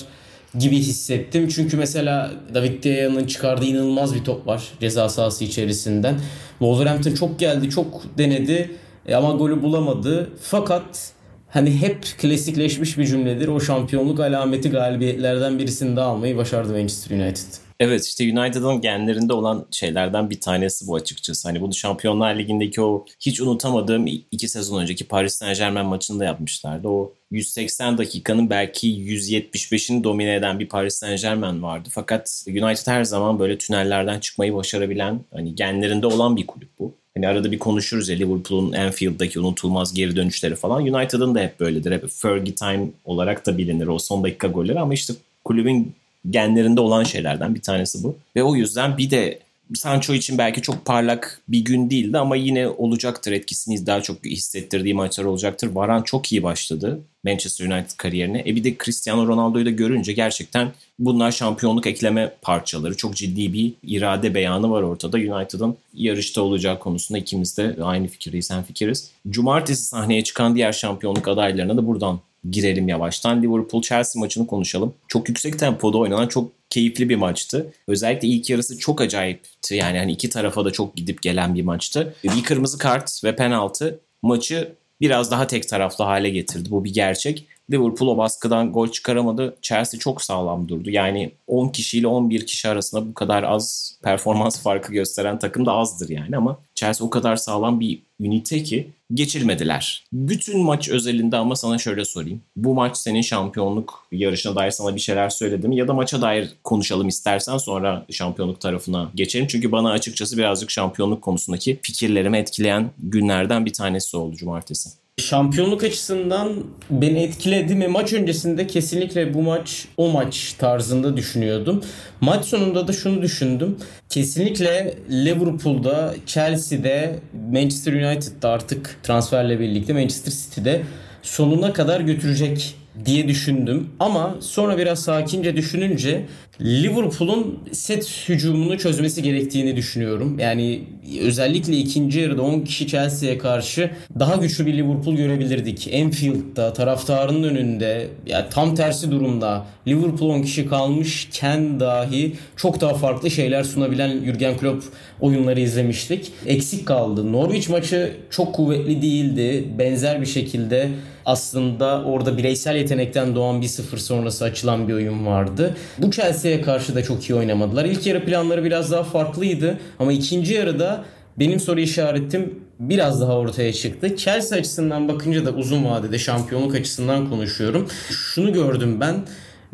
[0.60, 1.48] gibi hissettim.
[1.48, 6.20] Çünkü mesela David De Gea'nın çıkardığı inanılmaz bir top var ceza sahası içerisinden.
[6.60, 8.72] Wolverhampton çok geldi, çok denedi
[9.08, 10.30] e, ama golü bulamadı.
[10.42, 11.12] Fakat
[11.50, 13.48] hani hep klasikleşmiş bir cümledir.
[13.48, 17.65] O şampiyonluk alameti galibiyetlerden birisini de almayı başardı Manchester United.
[17.80, 21.48] Evet işte United'ın genlerinde olan şeylerden bir tanesi bu açıkçası.
[21.48, 26.88] Hani bunu Şampiyonlar Ligi'ndeki o hiç unutamadığım iki sezon önceki Paris Saint Germain maçında yapmışlardı.
[26.88, 31.90] O 180 dakikanın belki 175'ini domine eden bir Paris Saint Germain vardı.
[31.92, 36.94] Fakat United her zaman böyle tünellerden çıkmayı başarabilen hani genlerinde olan bir kulüp bu.
[37.16, 40.84] Hani arada bir konuşuruz ya Liverpool'un Anfield'daki unutulmaz geri dönüşleri falan.
[40.84, 41.92] United'ın da hep böyledir.
[41.92, 45.96] Hep Fergie time olarak da bilinir o son dakika golleri ama işte kulübün
[46.30, 48.16] genlerinde olan şeylerden bir tanesi bu.
[48.36, 49.40] Ve o yüzden bir de
[49.74, 54.94] Sancho için belki çok parlak bir gün değildi ama yine olacaktır etkisini daha çok hissettirdiği
[54.94, 55.68] maçlar olacaktır.
[55.68, 58.44] Varan çok iyi başladı Manchester United kariyerine.
[58.48, 62.98] E bir de Cristiano Ronaldo'yu da görünce gerçekten bunlar şampiyonluk ekleme parçaları.
[62.98, 65.18] Çok ciddi bir irade beyanı var ortada.
[65.18, 69.12] United'ın yarışta olacağı konusunda ikimiz de aynı fikirdeyiz, sen fikiriz.
[69.30, 73.44] Cumartesi sahneye çıkan diğer şampiyonluk adaylarına da buradan girelim yavaştan.
[73.44, 74.94] Liverpool-Chelsea maçını konuşalım.
[75.08, 77.74] Çok yüksek tempoda oynanan çok keyifli bir maçtı.
[77.88, 79.76] Özellikle ilk yarısı çok acayipti.
[79.76, 82.16] Yani hani iki tarafa da çok gidip gelen bir maçtı.
[82.24, 86.72] Bir kırmızı kart ve penaltı maçı biraz daha tek taraflı hale getirdi.
[86.72, 87.48] Bu bir gerçek.
[87.72, 89.56] Liverpool o baskıdan gol çıkaramadı.
[89.62, 90.90] Chelsea çok sağlam durdu.
[90.90, 96.10] Yani 10 kişiyle 11 kişi arasında bu kadar az performans farkı gösteren takım da azdır
[96.10, 100.04] yani ama Chelsea o kadar sağlam bir ünite ki geçilmediler.
[100.14, 102.42] Bütün maç özelinde ama sana şöyle sorayım.
[102.56, 107.08] Bu maç senin şampiyonluk yarışına dair sana bir şeyler söyledim ya da maça dair konuşalım
[107.08, 109.48] istersen sonra şampiyonluk tarafına geçelim.
[109.48, 115.05] Çünkü bana açıkçası birazcık şampiyonluk konusundaki fikirlerimi etkileyen günlerden bir tanesi oldu cumartesi.
[115.22, 117.88] Şampiyonluk açısından beni etkiledi mi?
[117.88, 121.84] Maç öncesinde kesinlikle bu maç o maç tarzında düşünüyordum.
[122.22, 123.78] Maç sonunda da şunu düşündüm.
[124.10, 127.20] Kesinlikle Liverpool'da, Chelsea'de,
[127.52, 130.82] Manchester United'da artık transferle birlikte Manchester City'de
[131.24, 133.90] sonuna kadar götürecek diye düşündüm.
[134.00, 136.26] Ama sonra biraz sakince düşününce
[136.62, 140.40] Liverpool'un set hücumunu çözmesi gerektiğini düşünüyorum.
[140.40, 140.84] Yani
[141.22, 145.88] özellikle ikinci yarıda 10 kişi Chelsea'ye karşı daha güçlü bir Liverpool görebilirdik.
[145.92, 153.32] Enfield'da, taraftarının önünde, yani tam tersi durumda Liverpool 10 kişi kalmışken dahi çok daha farklı
[153.32, 154.84] şeyler sunabilen Jurgen Klopp
[155.22, 156.32] oyunları izlemiştik.
[156.46, 157.32] Eksik kaldı.
[157.32, 159.66] Norwich maçı çok kuvvetli değildi.
[159.80, 160.90] Benzer bir şekilde
[161.26, 165.76] aslında orada bireysel yetenekten doğan bir sıfır sonrası açılan bir oyun vardı.
[165.98, 167.86] Bu Chelsea'ye karşı da çok iyi oynamadılar.
[167.86, 171.06] İlk yarı planları biraz daha farklıydı ama ikinci yarıda
[171.40, 174.16] benim soru işaretim biraz daha ortaya çıktı.
[174.16, 177.88] Chelsea açısından bakınca da uzun vadede şampiyonluk açısından konuşuyorum.
[178.10, 179.16] Şunu gördüm ben.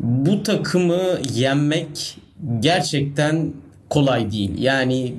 [0.00, 1.02] Bu takımı
[1.34, 2.16] yenmek
[2.60, 3.52] gerçekten
[3.90, 4.50] kolay değil.
[4.58, 5.14] Yani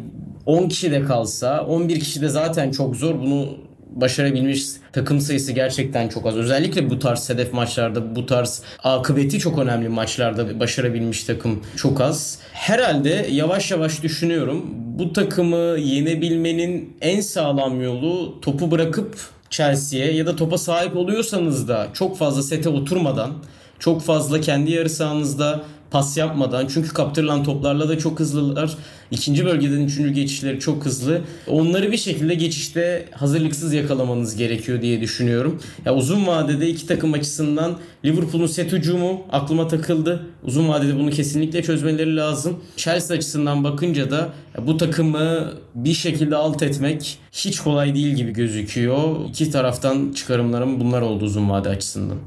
[0.45, 3.19] 10 kişi de kalsa 11 kişi de zaten çok zor.
[3.19, 3.49] Bunu
[3.95, 6.36] başarabilmiş takım sayısı gerçekten çok az.
[6.36, 12.39] Özellikle bu tarz hedef maçlarda, bu tarz akıbeti çok önemli maçlarda başarabilmiş takım çok az.
[12.53, 14.65] Herhalde yavaş yavaş düşünüyorum.
[14.75, 19.17] Bu takımı yenebilmenin en sağlam yolu topu bırakıp
[19.49, 23.32] Chelsea'ye ya da topa sahip oluyorsanız da çok fazla sete oturmadan
[23.79, 28.77] çok fazla kendi yarı sahanızda pas yapmadan çünkü kaptırılan toplarla da çok hızlılar.
[29.12, 31.21] İkinci bölgeden üçüncü geçişleri çok hızlı.
[31.47, 35.62] Onları bir şekilde geçişte hazırlıksız yakalamanız gerekiyor diye düşünüyorum.
[35.86, 40.25] Ya uzun vadede iki takım açısından Liverpool'un set hücumu aklıma takıldı.
[40.43, 42.60] Uzun vadede bunu kesinlikle çözmeleri lazım.
[42.77, 44.29] Chelsea açısından bakınca da
[44.67, 49.29] bu takımı bir şekilde alt etmek hiç kolay değil gibi gözüküyor.
[49.29, 52.17] İki taraftan çıkarımlarım bunlar oldu uzun vade açısından.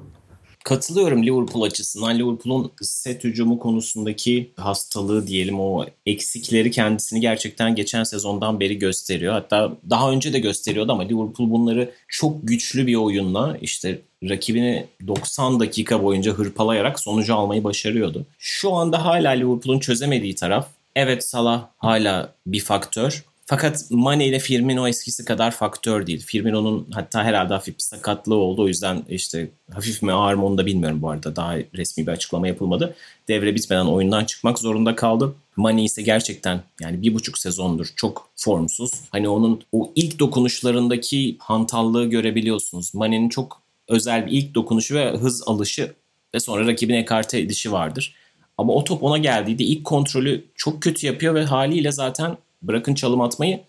[0.66, 2.18] Katılıyorum Liverpool açısından.
[2.18, 9.32] Liverpool'un set hücumu konusundaki hastalığı diyelim o eksikleri kendisini gerçekten geçen sezondan beri gösteriyor.
[9.32, 15.60] Hatta daha önce de gösteriyordu ama Liverpool bunları çok güçlü bir oyunla işte rakibini 90
[15.60, 18.26] dakika boyunca hırpalayarak sonucu almayı başarıyordu.
[18.38, 24.88] Şu anda hala Liverpool'un çözemediği taraf evet Salah hala bir faktör fakat Mane ile Firmino
[24.88, 26.26] eskisi kadar faktör değil.
[26.26, 28.62] Firmino'nun hatta herhalde hafif bir sakatlığı oldu.
[28.62, 31.36] O yüzden işte hafif mi ağır mı onu da bilmiyorum bu arada.
[31.36, 32.96] Daha resmi bir açıklama yapılmadı.
[33.28, 35.34] Devre bitmeden oyundan çıkmak zorunda kaldı.
[35.56, 38.92] Mane ise gerçekten yani bir buçuk sezondur çok formsuz.
[39.10, 42.94] Hani onun o ilk dokunuşlarındaki hantallığı görebiliyorsunuz.
[42.94, 45.92] Mane'nin çok özel bir ilk dokunuşu ve hız alışı
[46.34, 48.14] ve sonra rakibine ekarte edişi vardır.
[48.58, 53.20] Ama o top ona geldiğinde ilk kontrolü çok kötü yapıyor ve haliyle zaten bırakın çalım
[53.20, 53.60] atmayı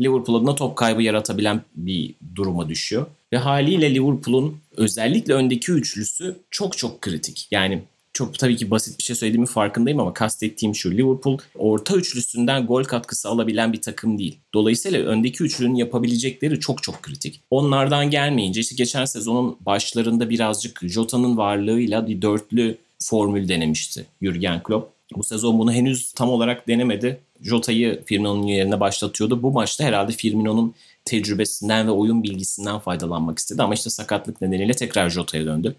[0.00, 3.06] Liverpool adına top kaybı yaratabilen bir duruma düşüyor.
[3.32, 7.48] Ve haliyle Liverpool'un özellikle öndeki üçlüsü çok çok kritik.
[7.50, 7.82] Yani
[8.12, 10.90] çok tabii ki basit bir şey söylediğimi farkındayım ama kastettiğim şu.
[10.90, 14.38] Liverpool orta üçlüsünden gol katkısı alabilen bir takım değil.
[14.54, 17.40] Dolayısıyla öndeki üçlünün yapabilecekleri çok çok kritik.
[17.50, 24.92] Onlardan gelmeyince işte geçen sezonun başlarında birazcık Jota'nın varlığıyla bir dörtlü formül denemişti Jurgen Klopp.
[25.16, 27.20] Bu sezon bunu henüz tam olarak denemedi.
[27.42, 29.42] Jota'yı Firmino'nun yerine başlatıyordu.
[29.42, 33.62] Bu maçta herhalde Firmino'nun tecrübesinden ve oyun bilgisinden faydalanmak istedi.
[33.62, 35.76] Ama işte sakatlık nedeniyle tekrar Jota'ya döndü.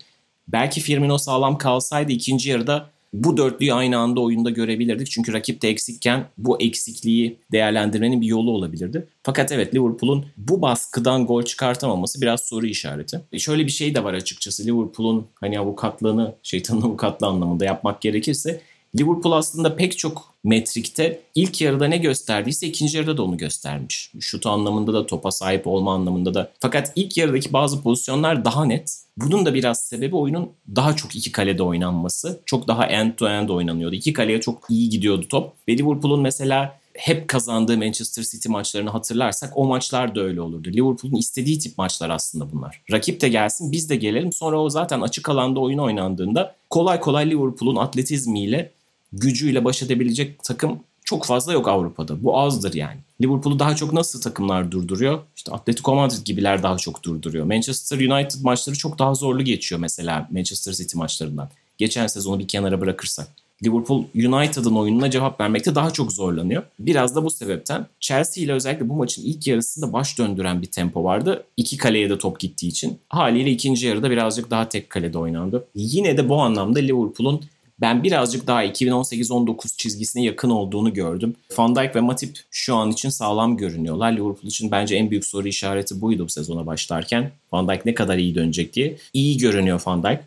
[0.47, 5.11] Belki Firmino sağlam kalsaydı ikinci yarıda bu dörtlüyü aynı anda oyunda görebilirdik.
[5.11, 9.07] Çünkü rakip de eksikken bu eksikliği değerlendirmenin bir yolu olabilirdi.
[9.23, 13.21] Fakat evet Liverpool'un bu baskıdan gol çıkartamaması biraz soru işareti.
[13.31, 14.65] E şöyle bir şey de var açıkçası.
[14.65, 18.61] Liverpool'un hani avukatlığını şeytanın avukatlığı anlamında yapmak gerekirse
[18.95, 24.11] Liverpool aslında pek çok metrikte ilk yarıda ne gösterdiyse ikinci yarıda da onu göstermiş.
[24.19, 26.51] Şut anlamında da topa sahip olma anlamında da.
[26.59, 28.97] Fakat ilk yarıdaki bazı pozisyonlar daha net.
[29.17, 32.39] Bunun da biraz sebebi oyunun daha çok iki kalede oynanması.
[32.45, 33.95] Çok daha end to end oynanıyordu.
[33.95, 35.53] İki kaleye çok iyi gidiyordu top.
[35.67, 40.69] Ve Liverpool'un mesela hep kazandığı Manchester City maçlarını hatırlarsak o maçlar da öyle olurdu.
[40.69, 42.81] Liverpool'un istediği tip maçlar aslında bunlar.
[42.91, 44.33] Rakip de gelsin biz de gelelim.
[44.33, 48.71] Sonra o zaten açık alanda oyun oynandığında kolay kolay Liverpool'un atletizmiyle
[49.13, 52.23] gücüyle baş edebilecek takım çok fazla yok Avrupa'da.
[52.23, 52.97] Bu azdır yani.
[53.21, 55.19] Liverpool'u daha çok nasıl takımlar durduruyor?
[55.35, 57.45] İşte Atletico Madrid gibiler daha çok durduruyor.
[57.45, 61.49] Manchester United maçları çok daha zorlu geçiyor mesela Manchester City maçlarından.
[61.77, 63.27] Geçen sezonu bir kenara bırakırsak.
[63.63, 66.63] Liverpool United'ın oyununa cevap vermekte daha çok zorlanıyor.
[66.79, 71.03] Biraz da bu sebepten Chelsea ile özellikle bu maçın ilk yarısında baş döndüren bir tempo
[71.03, 71.43] vardı.
[71.57, 72.99] İki kaleye de top gittiği için.
[73.09, 75.67] Haliyle ikinci yarıda birazcık daha tek kalede oynandı.
[75.75, 77.41] Yine de bu anlamda Liverpool'un
[77.81, 81.35] ben birazcık daha 2018-19 çizgisine yakın olduğunu gördüm.
[81.57, 84.11] Van Dijk ve Matip şu an için sağlam görünüyorlar.
[84.11, 87.31] Liverpool için bence en büyük soru işareti buydu bu sezona başlarken.
[87.51, 88.97] Van Dijk ne kadar iyi dönecek diye.
[89.13, 90.19] İyi görünüyor Van Dijk.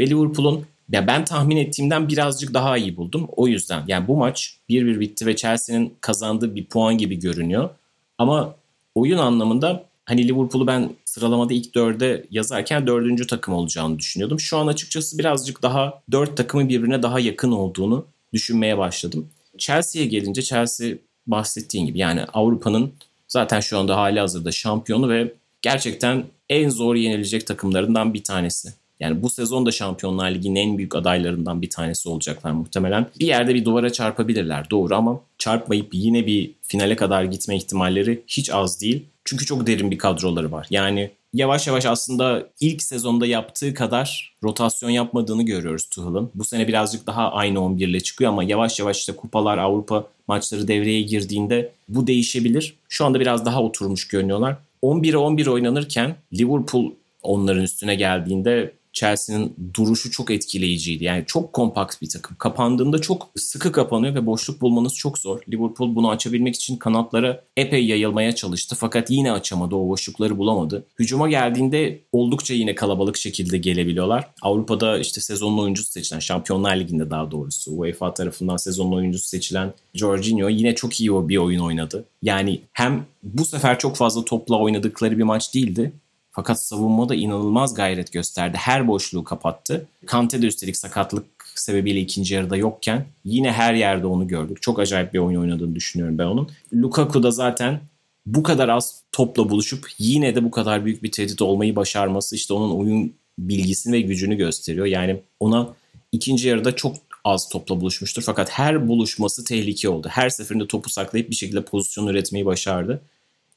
[0.00, 3.28] Ve Liverpool'un ya ben tahmin ettiğimden birazcık daha iyi buldum.
[3.36, 7.70] O yüzden yani bu maç 1-1 bitti ve Chelsea'nin kazandığı bir puan gibi görünüyor.
[8.18, 8.54] Ama
[8.94, 14.40] oyun anlamında hani Liverpool'u ben sıralamada ilk dörde yazarken dördüncü takım olacağını düşünüyordum.
[14.40, 19.28] Şu an açıkçası birazcık daha dört takımın birbirine daha yakın olduğunu düşünmeye başladım.
[19.58, 22.92] Chelsea'ye gelince Chelsea bahsettiğin gibi yani Avrupa'nın
[23.28, 28.72] zaten şu anda hali hazırda şampiyonu ve gerçekten en zor yenilecek takımlarından bir tanesi.
[29.00, 33.06] Yani bu sezon da Şampiyonlar Ligi'nin en büyük adaylarından bir tanesi olacaklar muhtemelen.
[33.20, 38.50] Bir yerde bir duvara çarpabilirler doğru ama çarpmayıp yine bir finale kadar gitme ihtimalleri hiç
[38.50, 39.04] az değil.
[39.24, 40.66] Çünkü çok derin bir kadroları var.
[40.70, 46.30] Yani yavaş yavaş aslında ilk sezonda yaptığı kadar rotasyon yapmadığını görüyoruz Tuchel'ın.
[46.34, 50.68] Bu sene birazcık daha aynı 11 ile çıkıyor ama yavaş yavaş işte kupalar, Avrupa maçları
[50.68, 52.76] devreye girdiğinde bu değişebilir.
[52.88, 54.56] Şu anda biraz daha oturmuş görünüyorlar.
[54.82, 56.90] 11'e 11 oynanırken Liverpool
[57.22, 61.04] onların üstüne geldiğinde Chelsea'nin duruşu çok etkileyiciydi.
[61.04, 62.36] Yani çok kompakt bir takım.
[62.36, 65.40] Kapandığında çok sıkı kapanıyor ve boşluk bulmanız çok zor.
[65.48, 69.74] Liverpool bunu açabilmek için kanatlara epey yayılmaya çalıştı fakat yine açamadı.
[69.74, 70.86] O boşlukları bulamadı.
[70.98, 74.28] Hücuma geldiğinde oldukça yine kalabalık şekilde gelebiliyorlar.
[74.42, 80.48] Avrupa'da işte sezonun oyuncusu seçilen, Şampiyonlar Ligi'nde daha doğrusu UEFA tarafından sezonun oyuncusu seçilen Jorginho
[80.48, 82.04] yine çok iyi bir oyun oynadı.
[82.22, 85.92] Yani hem bu sefer çok fazla topla oynadıkları bir maç değildi
[86.36, 88.56] fakat savunmada inanılmaz gayret gösterdi.
[88.60, 89.86] Her boşluğu kapattı.
[90.06, 94.62] Kante de üstelik sakatlık sebebiyle ikinci yarıda yokken yine her yerde onu gördük.
[94.62, 96.50] Çok acayip bir oyun oynadığını düşünüyorum ben onun.
[96.74, 97.80] Lukaku da zaten
[98.26, 102.54] bu kadar az topla buluşup yine de bu kadar büyük bir tehdit olmayı başarması işte
[102.54, 104.86] onun oyun bilgisini ve gücünü gösteriyor.
[104.86, 105.74] Yani ona
[106.12, 108.22] ikinci yarıda çok az topla buluşmuştur.
[108.22, 110.08] Fakat her buluşması tehlike oldu.
[110.10, 113.00] Her seferinde topu saklayıp bir şekilde pozisyon üretmeyi başardı.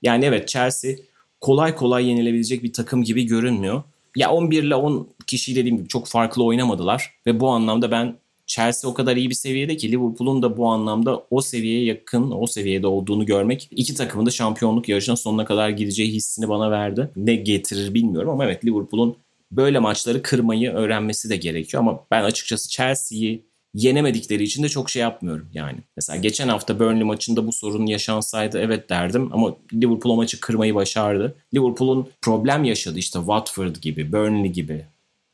[0.01, 0.91] Yani evet Chelsea
[1.41, 3.83] kolay kolay yenilebilecek bir takım gibi görünmüyor.
[4.15, 8.15] Ya 11 ile 10 kişi dediğim gibi çok farklı oynamadılar ve bu anlamda ben
[8.47, 12.47] Chelsea o kadar iyi bir seviyede ki Liverpool'un da bu anlamda o seviyeye yakın, o
[12.47, 17.09] seviyede olduğunu görmek iki takımın da şampiyonluk yarışının sonuna kadar gideceği hissini bana verdi.
[17.15, 19.15] Ne getirir bilmiyorum ama evet Liverpool'un
[19.51, 25.01] böyle maçları kırmayı öğrenmesi de gerekiyor ama ben açıkçası Chelsea'yi yenemedikleri için de çok şey
[25.01, 25.77] yapmıyorum yani.
[25.95, 30.75] Mesela geçen hafta Burnley maçında bu sorun yaşansaydı evet derdim ama Liverpool o maçı kırmayı
[30.75, 31.35] başardı.
[31.53, 34.85] Liverpool'un problem yaşadı işte Watford gibi, Burnley gibi,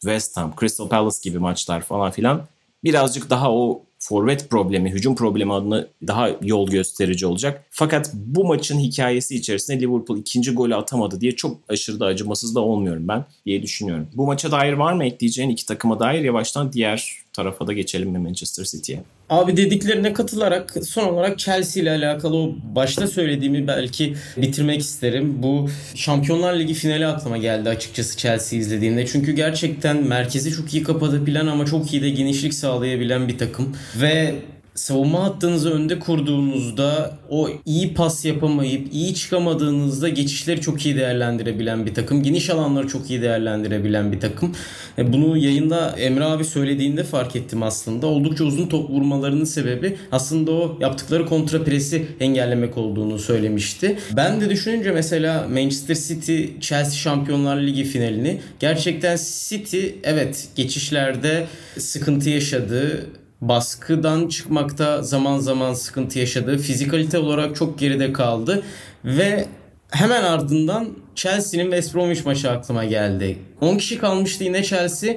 [0.02, 2.45] West Ham, Crystal Palace gibi maçlar falan filan.
[2.84, 7.65] Birazcık daha o forvet problemi, hücum problemi adına daha yol gösterici olacak.
[7.69, 12.60] Fakat bu maçın hikayesi içerisinde Liverpool ikinci golü atamadı diye çok aşırı da acımasız da
[12.60, 14.08] olmuyorum ben diye düşünüyorum.
[14.13, 18.17] Bu maça dair var mı ekleyeceğin iki takıma dair yavaştan diğer tarafa da geçelim mi
[18.19, 19.04] Manchester City'ye?
[19.30, 25.43] Abi dediklerine katılarak son olarak Chelsea ile alakalı o başta söylediğimi belki bitirmek isterim.
[25.43, 29.06] Bu Şampiyonlar Ligi finali aklıma geldi açıkçası Chelsea izlediğimde.
[29.06, 33.76] Çünkü gerçekten merkezi çok iyi kapatabilen ama çok iyi de genişlik sağlayabilen bir takım.
[34.02, 34.36] Ve
[34.75, 41.93] savunma hattınızı önde kurduğunuzda o iyi pas yapamayıp iyi çıkamadığınızda geçişleri çok iyi değerlendirebilen bir
[41.93, 42.23] takım.
[42.23, 44.55] Geniş alanları çok iyi değerlendirebilen bir takım.
[44.97, 48.07] E, bunu yayında Emre abi söylediğinde fark ettim aslında.
[48.07, 53.97] Oldukça uzun top vurmalarının sebebi aslında o yaptıkları kontra presi engellemek olduğunu söylemişti.
[54.15, 59.17] Ben de düşününce mesela Manchester City Chelsea Şampiyonlar Ligi finalini gerçekten
[59.49, 63.05] City evet geçişlerde sıkıntı yaşadı
[63.41, 66.58] baskıdan çıkmakta zaman zaman sıkıntı yaşadı.
[66.58, 68.63] Fizikalite olarak çok geride kaldı
[69.06, 69.45] ve
[69.91, 73.39] hemen ardından Chelsea'nin West Bromwich maçı aklıma geldi.
[73.62, 75.15] 10 kişi kalmıştı yine Chelsea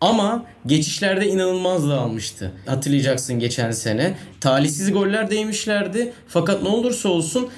[0.00, 2.52] ama geçişlerde inanılmaz dağılmıştı.
[2.66, 4.14] Hatırlayacaksın geçen sene.
[4.40, 6.12] Talihsiz goller değmişlerdi.
[6.28, 7.48] Fakat ne olursa olsun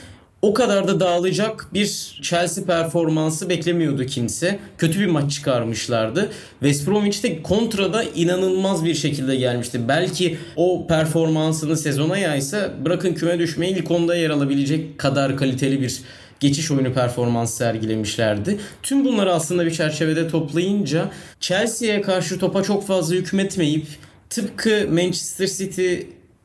[0.43, 1.87] o kadar da dağılacak bir
[2.23, 4.59] Chelsea performansı beklemiyordu kimse.
[4.79, 6.31] Kötü bir maç çıkarmışlardı.
[6.61, 9.81] West Bromwich de kontrada inanılmaz bir şekilde gelmişti.
[9.89, 16.01] Belki o performansını sezona yaysa bırakın küme düşmeyi ilk onda yer alabilecek kadar kaliteli bir
[16.41, 18.59] geçiş oyunu performans sergilemişlerdi.
[18.83, 23.87] Tüm bunları aslında bir çerçevede toplayınca Chelsea'ye karşı topa çok fazla hükmetmeyip
[24.31, 25.95] tıpkı Manchester City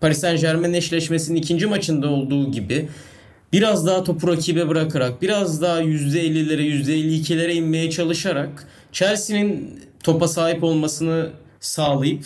[0.02, 2.88] Paris Saint Germain eşleşmesinin ikinci maçında olduğu gibi
[3.54, 11.30] biraz daha topu rakibe bırakarak biraz daha %50'lere %52'lere inmeye çalışarak Chelsea'nin topa sahip olmasını
[11.60, 12.26] sağlayıp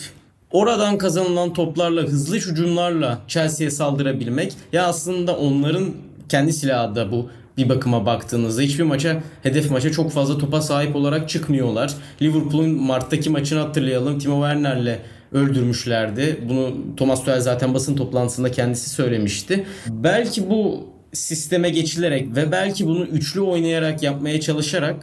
[0.50, 5.90] oradan kazanılan toplarla hızlı hücumlarla Chelsea'ye saldırabilmek ya aslında onların
[6.28, 10.96] kendi silahı da bu bir bakıma baktığınızda hiçbir maça hedef maça çok fazla topa sahip
[10.96, 11.94] olarak çıkmıyorlar.
[12.22, 14.18] Liverpool'un Mart'taki maçını hatırlayalım.
[14.18, 14.98] Timo Werner'le
[15.32, 16.44] öldürmüşlerdi.
[16.48, 19.66] Bunu Thomas Tuchel zaten basın toplantısında kendisi söylemişti.
[19.88, 24.96] Belki bu sisteme geçilerek ve belki bunu üçlü oynayarak yapmaya çalışarak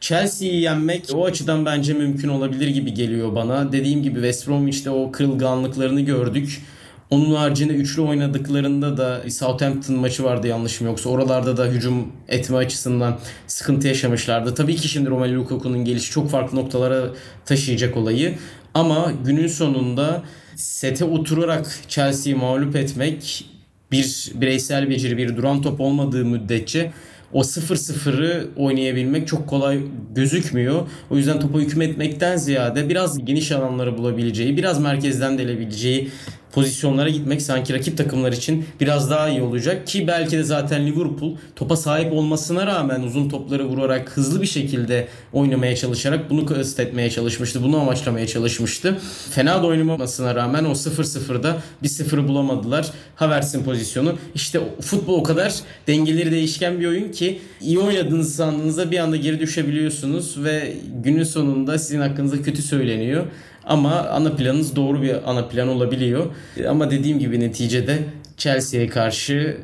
[0.00, 3.72] Chelsea'yi yenmek o açıdan bence mümkün olabilir gibi geliyor bana.
[3.72, 6.62] Dediğim gibi West Bromwich'te o kırılganlıklarını gördük.
[7.10, 11.10] Onun haricinde üçlü oynadıklarında da Southampton maçı vardı yanlışım yoksa.
[11.10, 14.54] Oralarda da hücum etme açısından sıkıntı yaşamışlardı.
[14.54, 17.02] Tabii ki şimdi Romelu Lukaku'nun gelişi çok farklı noktalara
[17.44, 18.34] taşıyacak olayı.
[18.74, 20.22] Ama günün sonunda
[20.56, 23.44] sete oturarak Chelsea'yi mağlup etmek
[23.92, 26.92] bir bireysel beceri, bir duran top olmadığı müddetçe
[27.32, 29.80] o 0-0'ı oynayabilmek çok kolay
[30.14, 30.88] gözükmüyor.
[31.10, 36.10] O yüzden topa hükmetmekten ziyade biraz geniş alanları bulabileceği, biraz merkezden delebileceği
[36.52, 41.36] pozisyonlara gitmek sanki rakip takımlar için biraz daha iyi olacak ki belki de zaten Liverpool
[41.56, 47.62] topa sahip olmasına rağmen uzun topları vurarak hızlı bir şekilde oynamaya çalışarak bunu kastetmeye çalışmıştı.
[47.62, 48.98] Bunu amaçlamaya çalışmıştı.
[49.30, 52.86] Fena da oynamamasına rağmen o 0-0'da bir sıfırı bulamadılar.
[53.16, 54.18] Havertz'in pozisyonu.
[54.34, 55.54] İşte futbol o kadar
[55.86, 60.72] dengeleri değişken bir oyun ki iyi oynadığınız sandığınızda bir anda geri düşebiliyorsunuz ve
[61.04, 63.26] günün sonunda sizin hakkınızda kötü söyleniyor.
[63.64, 66.26] Ama ana planınız doğru bir ana plan olabiliyor.
[66.68, 67.98] Ama dediğim gibi neticede
[68.36, 69.56] Chelsea'ye karşı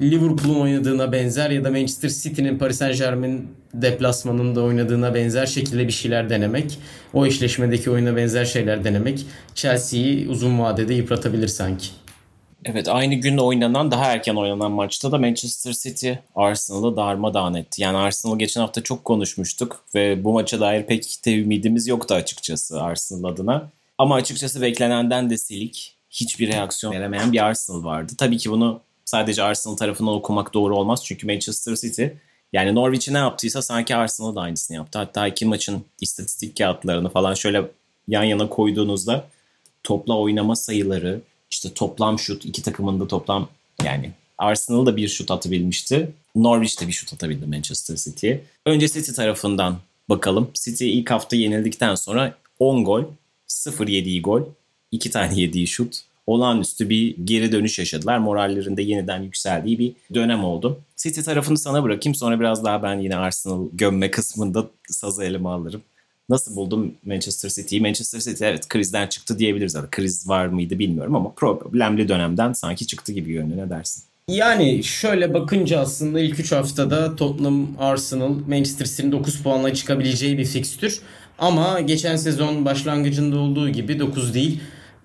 [0.00, 5.92] Liverpool'un oynadığına benzer ya da Manchester City'nin Paris Saint Germain deplasmanında oynadığına benzer şekilde bir
[5.92, 6.78] şeyler denemek,
[7.12, 11.88] o eşleşmedeki oyuna benzer şeyler denemek Chelsea'yi uzun vadede yıpratabilir sanki.
[12.64, 17.82] Evet aynı gün oynanan daha erken oynanan maçta da Manchester City Arsenal'ı darmadağın etti.
[17.82, 22.82] Yani Arsenal geçen hafta çok konuşmuştuk ve bu maça dair pek de ümidimiz yoktu açıkçası
[22.82, 23.70] Arsenal adına.
[23.98, 28.12] Ama açıkçası beklenenden de silik hiçbir reaksiyon veremeyen bir Arsenal vardı.
[28.18, 31.02] Tabii ki bunu sadece Arsenal tarafından okumak doğru olmaz.
[31.04, 32.06] Çünkü Manchester City
[32.52, 34.98] yani Norwich'i ne yaptıysa sanki Arsenal da aynısını yaptı.
[34.98, 37.62] Hatta iki maçın istatistik kağıtlarını falan şöyle
[38.08, 39.24] yan yana koyduğunuzda
[39.82, 41.20] topla oynama sayıları,
[41.58, 43.48] işte toplam şut iki takımın da toplam
[43.84, 46.10] yani Arsenal da bir şut atabilmişti.
[46.36, 48.44] Norwich de bir şut atabildi Manchester City'ye.
[48.66, 49.76] Önce City tarafından
[50.08, 50.50] bakalım.
[50.54, 53.04] City ilk hafta yenildikten sonra 10 gol,
[53.46, 54.42] 0 yediği gol,
[54.92, 56.00] 2 tane yediği şut.
[56.26, 58.18] Olağanüstü bir geri dönüş yaşadılar.
[58.18, 60.80] Morallerinde yeniden yükseldiği bir dönem oldu.
[60.96, 62.14] City tarafını sana bırakayım.
[62.14, 65.82] Sonra biraz daha ben yine Arsenal gömme kısmında sazı elime alırım.
[66.28, 67.80] Nasıl buldum Manchester City'yi?
[67.80, 69.74] Manchester City evet krizden çıktı diyebiliriz.
[69.74, 73.66] Yani kriz var mıydı bilmiyorum ama problemli dönemden sanki çıktı gibi görünüyor.
[73.66, 74.02] Ne dersin?
[74.28, 80.44] Yani şöyle bakınca aslında ilk 3 haftada Tottenham, Arsenal, Manchester City'nin 9 puanla çıkabileceği bir
[80.44, 81.00] fikstür.
[81.38, 84.60] Ama geçen sezon başlangıcında olduğu gibi 9 değil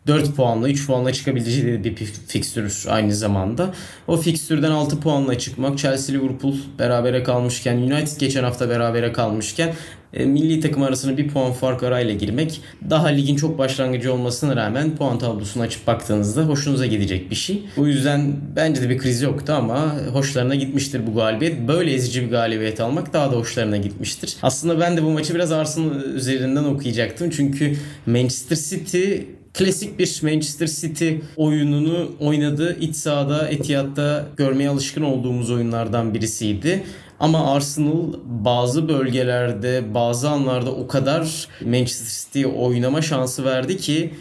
[0.08, 1.96] 4 puanla 3 puanla çıkabileceği bir
[2.28, 3.74] fikstür aynı zamanda.
[4.08, 9.74] O fikstürden 6 puanla çıkmak Chelsea Liverpool berabere kalmışken United geçen hafta berabere kalmışken
[10.14, 14.96] e, milli takım arasında bir puan fark arayla girmek daha ligin çok başlangıcı olmasına rağmen
[14.96, 17.64] puan tablosunu açıp baktığınızda hoşunuza gidecek bir şey.
[17.78, 21.68] O yüzden bence de bir kriz yoktu ama hoşlarına gitmiştir bu galibiyet.
[21.68, 24.36] Böyle ezici bir galibiyet almak daha da hoşlarına gitmiştir.
[24.42, 27.30] Aslında ben de bu maçı biraz Arsenal üzerinden okuyacaktım.
[27.30, 27.76] Çünkü
[28.06, 29.16] Manchester City
[29.54, 36.84] klasik bir Manchester City oyununu oynadığı iç sahada Etihad'da görmeye alışkın olduğumuz oyunlardan birisiydi.
[37.20, 44.14] Ama Arsenal bazı bölgelerde, bazı anlarda o kadar Manchester City'ye oynama şansı verdi ki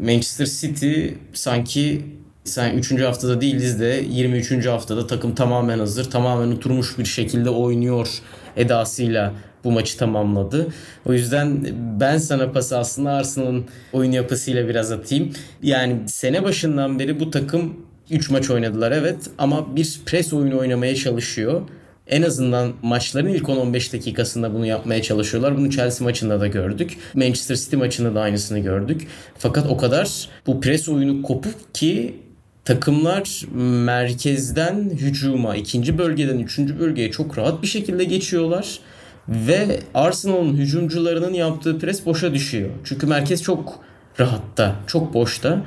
[0.00, 2.02] Manchester City sanki
[2.44, 3.00] sen 3.
[3.00, 4.66] haftada değiliz de 23.
[4.66, 8.08] haftada takım tamamen hazır, tamamen oturmuş bir şekilde oynuyor
[8.56, 10.66] edasıyla bu maçı tamamladı.
[11.06, 11.66] O yüzden
[12.00, 15.32] ben sana pası aslında Arsenal'ın oyun yapısıyla biraz atayım.
[15.62, 17.74] Yani sene başından beri bu takım
[18.10, 21.62] 3 maç oynadılar evet ama bir pres oyunu oynamaya çalışıyor.
[22.06, 25.56] En azından maçların ilk 10-15 dakikasında bunu yapmaya çalışıyorlar.
[25.56, 26.96] Bunu Chelsea maçında da gördük.
[27.14, 29.06] Manchester City maçında da aynısını gördük.
[29.38, 32.14] Fakat o kadar bu pres oyunu kopuk ki
[32.64, 33.46] takımlar
[33.84, 38.78] merkezden hücuma, ikinci bölgeden üçüncü bölgeye çok rahat bir şekilde geçiyorlar.
[39.30, 42.70] Ve Arsenal'ın hücumcularının yaptığı pres boşa düşüyor.
[42.84, 43.80] Çünkü merkez çok
[44.20, 45.62] rahatta, çok boşta.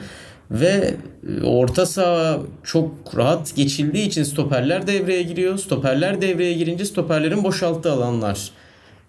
[0.51, 0.95] Ve
[1.27, 5.57] e, orta saha çok rahat geçildiği için stoperler devreye giriyor.
[5.57, 8.51] Stoperler devreye girince stoperlerin boşalttığı alanlar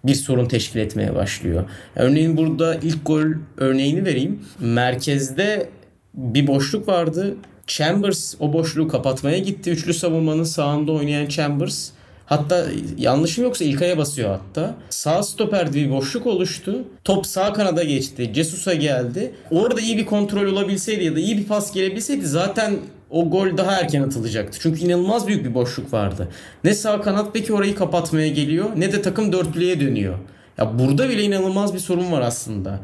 [0.05, 1.65] bir sorun teşkil etmeye başlıyor.
[1.97, 3.25] Örneğin burada ilk gol
[3.57, 4.43] örneğini vereyim.
[4.61, 5.69] Merkezde
[6.15, 7.37] bir boşluk vardı.
[7.67, 9.71] Chambers o boşluğu kapatmaya gitti.
[9.71, 11.91] Üçlü savunmanın sağında oynayan Chambers
[12.27, 12.67] Hatta
[12.99, 14.75] yanlışım yoksa İlkay'a basıyor hatta.
[14.91, 16.85] Sağ stoperde bir boşluk oluştu.
[17.05, 18.31] Top sağ kanada geçti.
[18.35, 19.35] Cesus'a geldi.
[19.51, 22.77] Orada iyi bir kontrol olabilseydi ya da iyi bir pas gelebilseydi zaten
[23.11, 24.59] o gol daha erken atılacaktı.
[24.63, 26.29] Çünkü inanılmaz büyük bir boşluk vardı.
[26.65, 30.15] Ne sağ kanat peki orayı kapatmaya geliyor ne de takım dörtlüye dönüyor.
[30.59, 32.81] Ya burada bile inanılmaz bir sorun var aslında.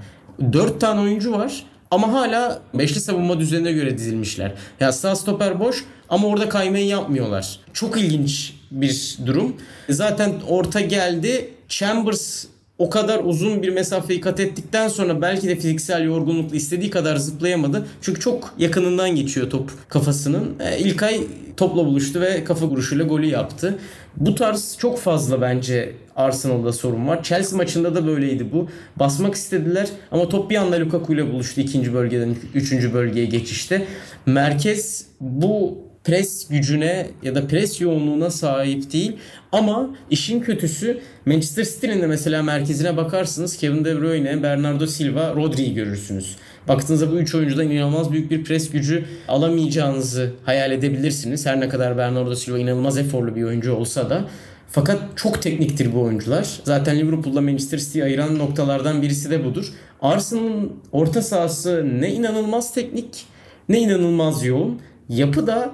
[0.52, 4.52] Dört tane oyuncu var ama hala beşli savunma düzenine göre dizilmişler.
[4.80, 7.60] Ya sağ stoper boş ama orada kaymayı yapmıyorlar.
[7.72, 9.56] Çok ilginç bir durum.
[9.88, 11.50] Zaten orta geldi.
[11.68, 12.46] Chambers
[12.80, 17.86] o kadar uzun bir mesafeyi kat ettikten sonra belki de fiziksel yorgunlukla istediği kadar zıplayamadı.
[18.02, 20.56] Çünkü çok yakınından geçiyor top kafasının.
[20.60, 21.20] E, İlkay
[21.56, 23.78] topla buluştu ve kafa vuruşuyla golü yaptı.
[24.16, 27.22] Bu tarz çok fazla bence Arsenal'da sorun var.
[27.22, 28.68] Chelsea maçında da böyleydi bu.
[28.96, 33.86] Basmak istediler ama top bir anda Lukaku ile buluştu ikinci bölgeden üçüncü bölgeye geçişte.
[34.26, 39.16] Merkez bu pres gücüne ya da pres yoğunluğuna sahip değil.
[39.52, 45.74] Ama işin kötüsü Manchester City'nin de mesela merkezine bakarsınız Kevin De Bruyne, Bernardo Silva, Rodri'yi
[45.74, 46.36] görürsünüz.
[46.68, 51.46] Baktığınızda bu üç oyuncudan inanılmaz büyük bir pres gücü alamayacağınızı hayal edebilirsiniz.
[51.46, 54.24] Her ne kadar Bernardo Silva inanılmaz eforlu bir oyuncu olsa da.
[54.68, 56.60] Fakat çok tekniktir bu oyuncular.
[56.64, 59.72] Zaten Liverpool'la Manchester City'yi ayıran noktalardan birisi de budur.
[60.02, 63.24] Arsenal'ın orta sahası ne inanılmaz teknik
[63.68, 64.80] ne inanılmaz yoğun.
[65.08, 65.72] Yapı da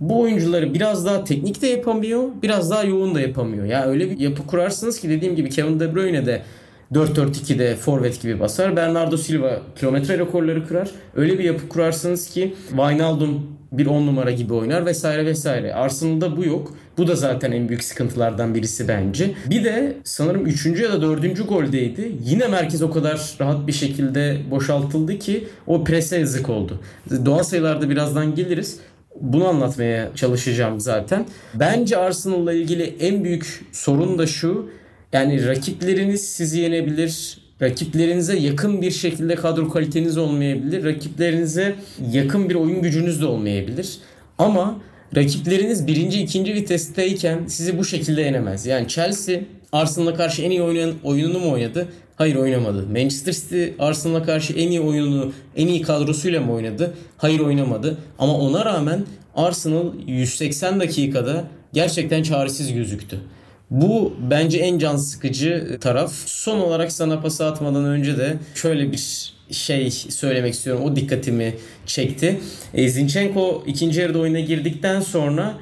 [0.00, 3.64] bu oyuncuları biraz daha teknik de yapamıyor, biraz daha yoğun da yapamıyor.
[3.64, 6.42] Ya öyle bir yapı kurarsınız ki dediğim gibi Kevin De Bruyne de
[6.92, 8.76] 4-4-2'de forvet gibi basar.
[8.76, 10.90] Bernardo Silva kilometre rekorları kırar.
[11.16, 15.74] Öyle bir yapı kurarsınız ki Wijnaldum bir 10 numara gibi oynar vesaire vesaire.
[15.74, 16.74] Arsenal'da bu yok.
[16.98, 19.34] Bu da zaten en büyük sıkıntılardan birisi bence.
[19.50, 20.66] Bir de sanırım 3.
[20.66, 21.48] ya da 4.
[21.48, 22.12] goldeydi.
[22.24, 26.80] Yine merkez o kadar rahat bir şekilde boşaltıldı ki o prese yazık oldu.
[27.24, 28.80] Doğal sayılarda birazdan geliriz.
[29.20, 31.26] Bunu anlatmaya çalışacağım zaten.
[31.54, 34.70] Bence Arsenal'la ilgili en büyük sorun da şu.
[35.12, 37.38] Yani rakipleriniz sizi yenebilir.
[37.62, 40.84] Rakiplerinize yakın bir şekilde kadro kaliteniz olmayabilir.
[40.84, 41.74] Rakiplerinize
[42.12, 43.98] yakın bir oyun gücünüz de olmayabilir.
[44.38, 44.80] Ama
[45.16, 48.66] rakipleriniz birinci, ikinci vitesteyken sizi bu şekilde yenemez.
[48.66, 49.40] Yani Chelsea
[49.72, 51.88] Arsenal'a karşı en iyi oynayan oyununu mu oynadı?
[52.16, 52.86] Hayır oynamadı.
[52.86, 56.94] Manchester City Arsenal'a karşı en iyi oyununu, en iyi kadrosuyla mı oynadı?
[57.16, 57.98] Hayır oynamadı.
[58.18, 59.04] Ama ona rağmen
[59.34, 63.20] Arsenal 180 dakikada gerçekten çaresiz gözüktü.
[63.70, 66.12] Bu bence en can sıkıcı taraf.
[66.26, 70.82] Son olarak sana pas atmadan önce de şöyle bir şey söylemek istiyorum.
[70.84, 71.54] O dikkatimi
[71.86, 72.40] çekti.
[72.74, 75.54] E, Zinchenko ikinci yarıda oyuna girdikten sonra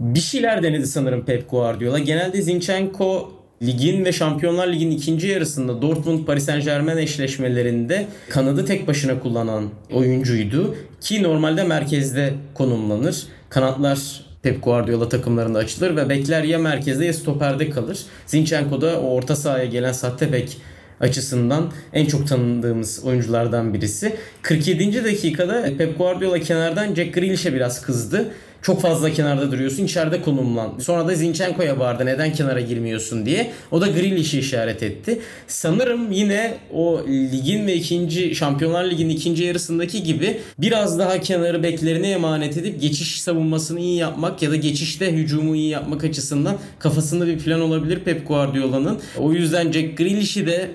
[0.00, 1.98] bir şeyler denedi sanırım Pep Guardiola.
[1.98, 3.32] Genelde Zinchenko
[3.62, 9.70] ligin ve Şampiyonlar Ligi'nin ikinci yarısında Dortmund Paris Saint Germain eşleşmelerinde kanadı tek başına kullanan
[9.92, 10.76] oyuncuydu.
[11.00, 13.26] Ki normalde merkezde konumlanır.
[13.48, 17.98] Kanatlar Pep Guardiola takımlarında açılır ve bekler ya merkezde ya stoperde kalır.
[18.26, 20.56] Zinchenko da o orta sahaya gelen sahte bek
[21.00, 24.16] açısından en çok tanıdığımız oyunculardan birisi.
[24.42, 25.04] 47.
[25.04, 28.32] dakikada Pep Guardiola kenardan Jack Grealish'e biraz kızdı.
[28.64, 29.84] Çok fazla kenarda duruyorsun.
[29.84, 30.78] içeride konumlan.
[30.78, 33.50] Sonra da Zinchenko'ya bağırdı neden kenara girmiyorsun diye.
[33.70, 35.20] O da Grealish'i işaret etti.
[35.46, 42.10] Sanırım yine o ligin ve ikinci Şampiyonlar Ligi'nin ikinci yarısındaki gibi biraz daha kenarı beklerine
[42.10, 47.38] emanet edip geçiş savunmasını iyi yapmak ya da geçişte hücumu iyi yapmak açısından kafasında bir
[47.38, 48.98] plan olabilir Pep Guardiola'nın.
[49.18, 50.70] O yüzden Jack Grealish'i de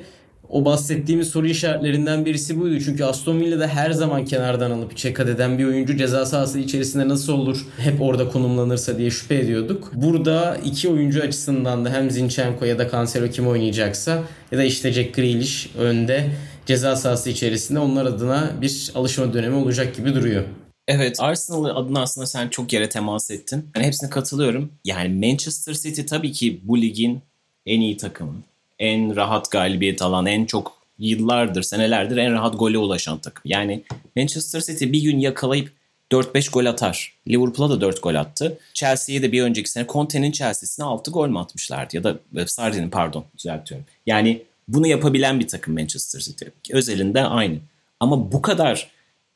[0.50, 2.80] o bahsettiğimiz soru işaretlerinden birisi buydu.
[2.86, 7.34] Çünkü Aston Villa'da her zaman kenardan alıp içe eden bir oyuncu ceza sahası içerisinde nasıl
[7.34, 9.92] olur hep orada konumlanırsa diye şüphe ediyorduk.
[9.94, 14.94] Burada iki oyuncu açısından da hem Zinchenko ya da Cancelo kim oynayacaksa ya da işte
[14.94, 16.30] Jack Grealish önde
[16.66, 20.44] ceza sahası içerisinde onlar adına bir alışma dönemi olacak gibi duruyor.
[20.88, 23.70] Evet Arsenal adına aslında sen çok yere temas ettin.
[23.76, 24.72] Yani hepsine katılıyorum.
[24.86, 27.22] Yani Manchester City tabii ki bu ligin
[27.66, 28.34] en iyi takımı
[28.80, 33.42] en rahat galibiyet alan, en çok yıllardır, senelerdir en rahat gole ulaşan takım.
[33.46, 33.84] Yani
[34.16, 35.72] Manchester City bir gün yakalayıp
[36.12, 37.14] 4-5 gol atar.
[37.28, 38.58] Liverpool'a da 4 gol attı.
[38.74, 41.96] Chelsea'ye de bir önceki sene Conte'nin Chelsea'sine 6 gol mü atmışlardı?
[41.96, 42.18] Ya da
[42.48, 43.86] Sardi'nin pardon düzeltiyorum.
[44.06, 46.46] Yani bunu yapabilen bir takım Manchester City.
[46.72, 47.58] Özelinde aynı.
[48.00, 48.90] Ama bu kadar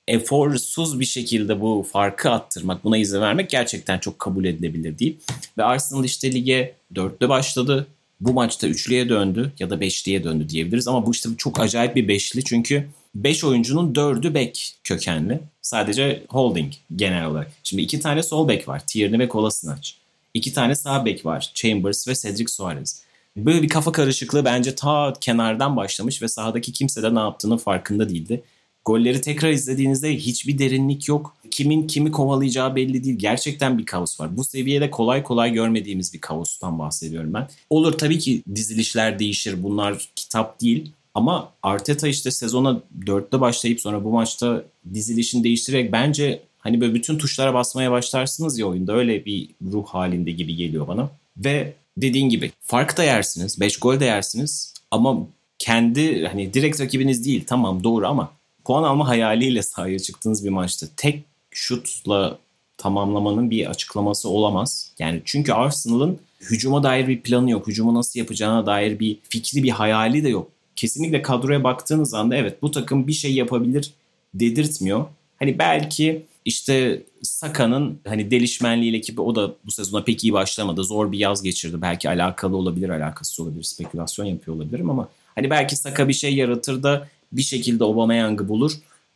[0.07, 5.17] eforsuz bir şekilde bu farkı attırmak, buna izin vermek gerçekten çok kabul edilebilir değil.
[5.57, 7.87] Ve Arsenal işte lige 4'te başladı
[8.25, 10.87] bu maçta üçlüye döndü ya da beşliye döndü diyebiliriz.
[10.87, 15.39] Ama bu işte çok acayip bir beşli çünkü 5 oyuncunun 4'ü bek kökenli.
[15.61, 17.51] Sadece holding genel olarak.
[17.63, 18.81] Şimdi iki tane sol bek var.
[18.87, 19.89] Tierney ve Kolasinac.
[20.33, 21.51] İki tane sağ bek var.
[21.53, 23.03] Chambers ve Cedric Suarez.
[23.37, 28.09] Böyle bir kafa karışıklığı bence ta kenardan başlamış ve sahadaki kimse de ne yaptığının farkında
[28.09, 28.43] değildi.
[28.85, 31.35] Golleri tekrar izlediğinizde hiçbir derinlik yok.
[31.51, 33.17] Kimin kimi kovalayacağı belli değil.
[33.17, 34.37] Gerçekten bir kaos var.
[34.37, 37.47] Bu seviyede kolay kolay görmediğimiz bir kaostan bahsediyorum ben.
[37.69, 39.63] Olur tabii ki dizilişler değişir.
[39.63, 40.91] Bunlar kitap değil.
[41.15, 44.63] Ama Arteta işte sezona 4'te başlayıp sonra bu maçta
[44.93, 50.31] dizilişini değiştirerek bence hani böyle bütün tuşlara basmaya başlarsınız ya oyunda öyle bir ruh halinde
[50.31, 51.09] gibi geliyor bana.
[51.37, 55.27] Ve dediğin gibi fark da yersiniz, 5 gol de yersiniz ama
[55.59, 58.31] kendi hani direkt rakibiniz değil tamam doğru ama
[58.65, 62.37] puan alma hayaliyle sahaya çıktığınız bir maçta tek şutla
[62.77, 64.91] tamamlamanın bir açıklaması olamaz.
[64.99, 67.67] Yani çünkü Arsenal'ın hücuma dair bir planı yok.
[67.67, 70.49] Hücumu nasıl yapacağına dair bir fikri, bir hayali de yok.
[70.75, 73.93] Kesinlikle kadroya baktığınız anda evet bu takım bir şey yapabilir
[74.33, 75.05] dedirtmiyor.
[75.39, 80.83] Hani belki işte Saka'nın hani delişmenliğiyle ki o da bu sezona pek iyi başlamadı.
[80.83, 81.81] Zor bir yaz geçirdi.
[81.81, 83.63] Belki alakalı olabilir, alakasız olabilir.
[83.63, 87.07] Spekülasyon yapıyor olabilirim ama hani belki Saka bir şey yaratır da
[87.37, 88.71] bir şekilde Aubameyang'ı bulur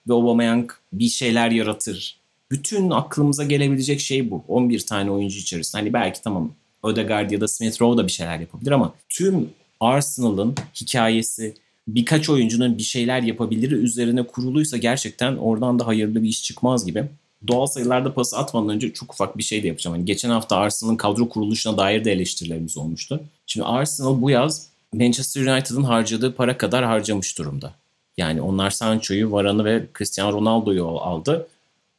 [0.09, 2.17] ve Aubameyang bir şeyler yaratır.
[2.51, 4.43] Bütün aklımıza gelebilecek şey bu.
[4.47, 5.81] 11 tane oyuncu içerisinde.
[5.81, 6.51] Hani belki tamam
[6.83, 9.49] Ödegaard ya da Smith Rowe da bir şeyler yapabilir ama tüm
[9.79, 11.53] Arsenal'ın hikayesi
[11.87, 17.05] birkaç oyuncunun bir şeyler yapabilir üzerine kuruluysa gerçekten oradan da hayırlı bir iş çıkmaz gibi.
[17.47, 19.97] Doğal sayılarda pası atmadan önce çok ufak bir şey de yapacağım.
[19.97, 23.23] Hani geçen hafta Arsenal'ın kadro kuruluşuna dair de eleştirilerimiz olmuştu.
[23.45, 27.73] Şimdi Arsenal bu yaz Manchester United'ın harcadığı para kadar harcamış durumda.
[28.17, 31.47] Yani onlar Sancho'yu, Varane'ı ve Cristiano Ronaldo'yu aldı.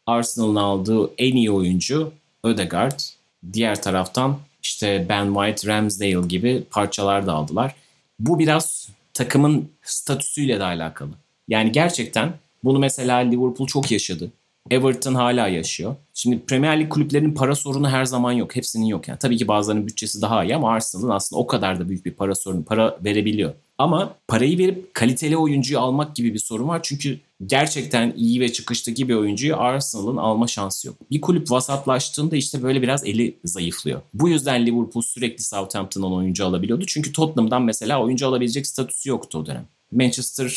[0.06, 2.12] Arsenal'ın aldığı en iyi oyuncu
[2.44, 3.00] Ödegaard.
[3.52, 7.74] Diğer taraftan işte Ben White, Ramsdale gibi parçalar da aldılar.
[8.18, 11.10] Bu biraz takımın statüsüyle de alakalı.
[11.48, 12.32] Yani gerçekten
[12.64, 14.32] bunu mesela Liverpool çok yaşadı.
[14.70, 15.96] Everton hala yaşıyor.
[16.14, 18.56] Şimdi Premier Lig kulüplerinin para sorunu her zaman yok.
[18.56, 19.18] Hepsinin yok yani.
[19.18, 22.34] Tabii ki bazılarının bütçesi daha iyi ama Arsenal'ın aslında o kadar da büyük bir para
[22.34, 23.52] sorunu, para verebiliyor.
[23.78, 26.80] Ama parayı verip kaliteli oyuncuyu almak gibi bir sorun var.
[26.82, 30.96] Çünkü gerçekten iyi ve çıkıştaki bir oyuncuyu Arsenal'ın alma şansı yok.
[31.10, 34.00] Bir kulüp vasatlaştığında işte böyle biraz eli zayıflıyor.
[34.14, 36.84] Bu yüzden Liverpool sürekli Southampton'dan oyuncu alabiliyordu.
[36.86, 39.66] Çünkü Tottenham'dan mesela oyuncu alabilecek statüsü yoktu o dönem.
[39.92, 40.48] Manchester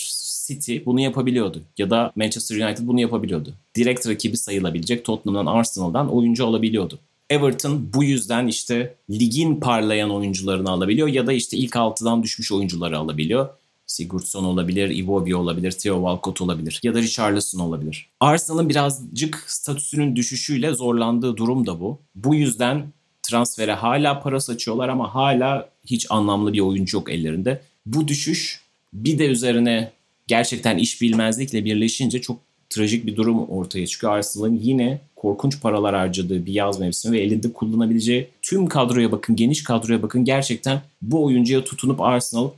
[0.48, 3.54] City bunu yapabiliyordu ya da Manchester United bunu yapabiliyordu.
[3.76, 7.00] Direkt rakibi sayılabilecek Tottenham'dan Arsenal'dan oyuncu alabiliyordu.
[7.32, 12.98] Everton bu yüzden işte ligin parlayan oyuncularını alabiliyor ya da işte ilk altıdan düşmüş oyuncuları
[12.98, 13.50] alabiliyor.
[13.86, 18.10] Sigurdsson olabilir, Iwobi olabilir, Theo Walcott olabilir ya da Richarlison olabilir.
[18.20, 22.00] Arsenal'ın birazcık statüsünün düşüşüyle zorlandığı durum da bu.
[22.16, 27.62] Bu yüzden transfere hala para saçıyorlar ama hala hiç anlamlı bir oyuncu yok ellerinde.
[27.86, 28.62] Bu düşüş
[28.94, 29.92] bir de üzerine
[30.28, 32.40] gerçekten iş bilmezlikle birleşince çok
[32.72, 34.14] trajik bir durum ortaya çıkıyor.
[34.14, 39.64] Arsenal'ın yine korkunç paralar harcadığı bir yaz mevsimi ve elinde kullanabileceği tüm kadroya bakın, geniş
[39.64, 40.26] kadroya bakın.
[40.26, 42.50] Gerçekten bu oyuncuya tutunup Arsenal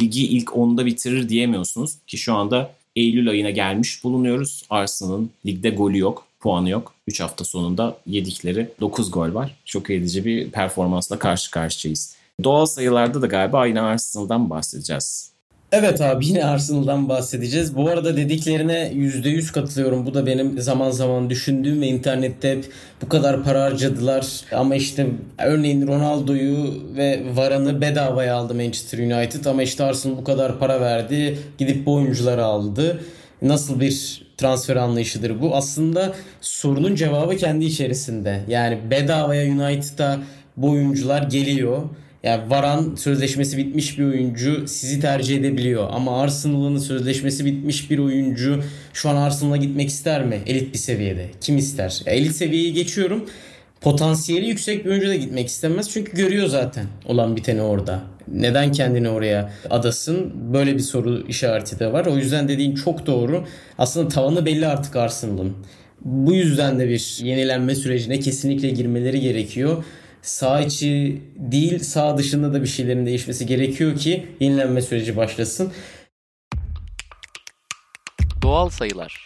[0.00, 1.94] ligi ilk 10'da bitirir diyemiyorsunuz.
[2.06, 4.62] Ki şu anda Eylül ayına gelmiş bulunuyoruz.
[4.70, 6.94] Arsenal'ın ligde golü yok, puanı yok.
[7.08, 9.56] 3 hafta sonunda yedikleri 9 gol var.
[9.64, 12.16] Çok edici bir performansla karşı karşıyayız.
[12.44, 15.31] Doğal sayılarda da galiba aynı Arsenal'dan bahsedeceğiz.
[15.72, 17.76] Evet abi yine Arsenal'dan bahsedeceğiz.
[17.76, 20.06] Bu arada dediklerine %100 katılıyorum.
[20.06, 22.64] Bu da benim zaman zaman düşündüğüm ve internette hep
[23.02, 24.26] bu kadar para harcadılar.
[24.52, 25.06] Ama işte
[25.38, 29.44] örneğin Ronaldo'yu ve Varane'ı bedavaya aldı Manchester United.
[29.44, 31.38] Ama işte Arsenal bu kadar para verdi.
[31.58, 33.00] Gidip bu oyuncuları aldı.
[33.42, 35.56] Nasıl bir transfer anlayışıdır bu?
[35.56, 38.40] Aslında sorunun cevabı kendi içerisinde.
[38.48, 40.18] Yani bedavaya United'a
[40.56, 41.82] bu oyuncular geliyor
[42.22, 45.88] yani Varan sözleşmesi bitmiş bir oyuncu sizi tercih edebiliyor.
[45.90, 48.62] Ama Arsenal'ın sözleşmesi bitmiş bir oyuncu
[48.92, 50.40] şu an Arsenal'a gitmek ister mi?
[50.46, 51.26] Elit bir seviyede.
[51.40, 52.02] Kim ister?
[52.06, 53.24] elit seviyeyi geçiyorum.
[53.80, 55.90] Potansiyeli yüksek bir oyuncu da gitmek istemez.
[55.90, 58.02] Çünkü görüyor zaten olan biteni orada.
[58.28, 60.32] Neden kendini oraya adasın?
[60.52, 62.06] Böyle bir soru işareti de var.
[62.06, 63.44] O yüzden dediğin çok doğru.
[63.78, 65.52] Aslında tavanı belli artık Arsenal'ın.
[66.04, 69.84] Bu yüzden de bir yenilenme sürecine kesinlikle girmeleri gerekiyor
[70.22, 75.72] sağ içi değil sağ dışında da bir şeylerin değişmesi gerekiyor ki yenilenme süreci başlasın.
[78.42, 79.24] Doğal sayılar.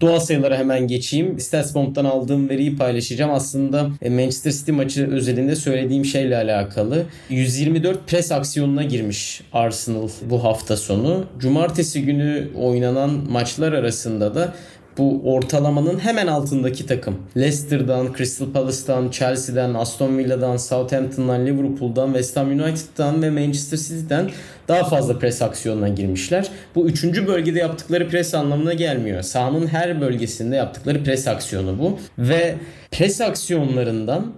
[0.00, 1.40] Doğal sayılara hemen geçeyim.
[1.40, 3.30] Statsbomb'dan aldığım veriyi paylaşacağım.
[3.30, 7.04] Aslında e, Manchester City maçı özelinde söylediğim şeyle alakalı.
[7.30, 11.24] 124 pres aksiyonuna girmiş Arsenal bu hafta sonu.
[11.38, 14.54] Cumartesi günü oynanan maçlar arasında da
[14.98, 17.16] bu ortalamanın hemen altındaki takım.
[17.36, 24.30] Leicester'dan, Crystal Palace'dan, Chelsea'den, Aston Villa'dan, Southampton'dan, Liverpool'dan, West Ham United'dan ve Manchester City'den
[24.68, 26.48] daha fazla pres aksiyonuna girmişler.
[26.74, 29.22] Bu üçüncü bölgede yaptıkları pres anlamına gelmiyor.
[29.22, 31.98] Sahanın her bölgesinde yaptıkları pres aksiyonu bu.
[32.18, 32.54] Ve
[32.90, 34.32] pres aksiyonlarından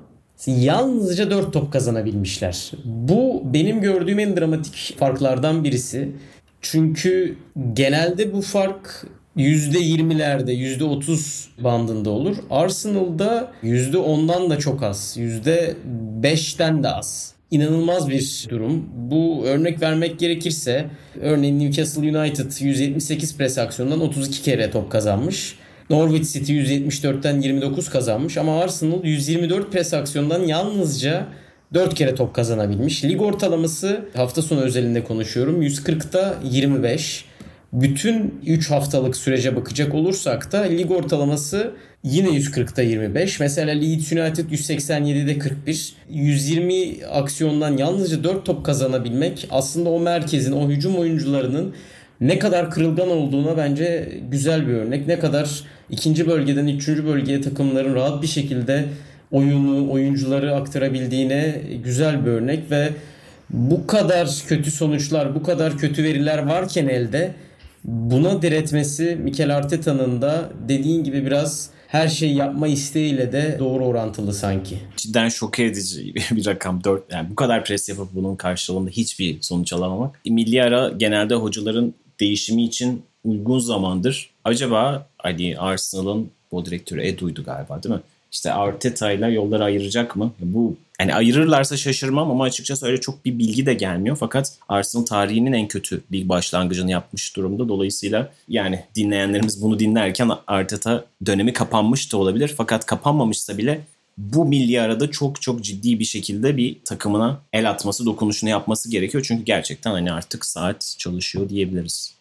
[0.46, 2.72] yalnızca 4 top kazanabilmişler.
[2.84, 6.08] Bu benim gördüğüm en dramatik farklardan birisi.
[6.60, 7.36] Çünkü
[7.72, 9.06] genelde bu fark
[9.36, 12.36] %20'lerde, %30 bandında olur.
[12.50, 15.16] Arsenal'da %10'dan da çok az.
[15.18, 17.32] %5'ten de az.
[17.50, 18.88] İnanılmaz bir durum.
[18.94, 20.86] Bu örnek vermek gerekirse
[21.20, 25.56] örneğin Newcastle United 178 pres aksiyonundan 32 kere top kazanmış.
[25.90, 31.26] Norwich City 174'ten 29 kazanmış ama Arsenal 124 pres aksiyondan yalnızca
[31.74, 33.04] 4 kere top kazanabilmiş.
[33.04, 35.62] Lig ortalaması hafta sonu özelinde konuşuyorum.
[35.62, 37.24] 140'ta 25.
[37.72, 41.70] Bütün 3 haftalık sürece bakacak olursak da lig ortalaması
[42.04, 43.40] yine 140'ta 25.
[43.40, 45.94] Mesela Leeds United 187'de 41.
[46.10, 51.74] 120 aksiyondan yalnızca 4 top kazanabilmek aslında o merkezin, o hücum oyuncularının
[52.20, 55.06] ne kadar kırılgan olduğuna bence güzel bir örnek.
[55.06, 58.84] Ne kadar ikinci bölgeden üçüncü bölgeye takımların rahat bir şekilde
[59.30, 62.88] oyunu, oyuncuları aktarabildiğine güzel bir örnek ve
[63.50, 67.34] bu kadar kötü sonuçlar, bu kadar kötü veriler varken elde
[67.84, 74.34] buna diretmesi Mikel Arteta'nın da dediğin gibi biraz her şeyi yapma isteğiyle de doğru orantılı
[74.34, 74.78] sanki.
[74.96, 76.84] Cidden şok edici bir rakam.
[76.84, 80.20] 4 yani bu kadar pres yapıp bunun karşılığında hiçbir sonuç alamamak.
[80.26, 84.30] Milli ara genelde hocaların değişimi için uygun zamandır.
[84.44, 88.00] Acaba hani Arsenal'ın bu direktörü Edu'ydu galiba değil mi?
[88.32, 90.32] İşte Arteta ile yolları ayıracak mı?
[90.40, 94.16] Bu yani ayırırlarsa şaşırmam ama açıkçası öyle çok bir bilgi de gelmiyor.
[94.20, 97.68] Fakat Arsenal tarihinin en kötü bir başlangıcını yapmış durumda.
[97.68, 102.54] Dolayısıyla yani dinleyenlerimiz bunu dinlerken Arteta dönemi kapanmış da olabilir.
[102.56, 103.80] Fakat kapanmamışsa bile
[104.18, 109.24] bu milli arada çok çok ciddi bir şekilde bir takımına el atması, dokunuşunu yapması gerekiyor.
[109.28, 112.14] Çünkü gerçekten hani artık saat çalışıyor diyebiliriz.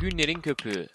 [0.00, 0.86] Günlerin köpüğü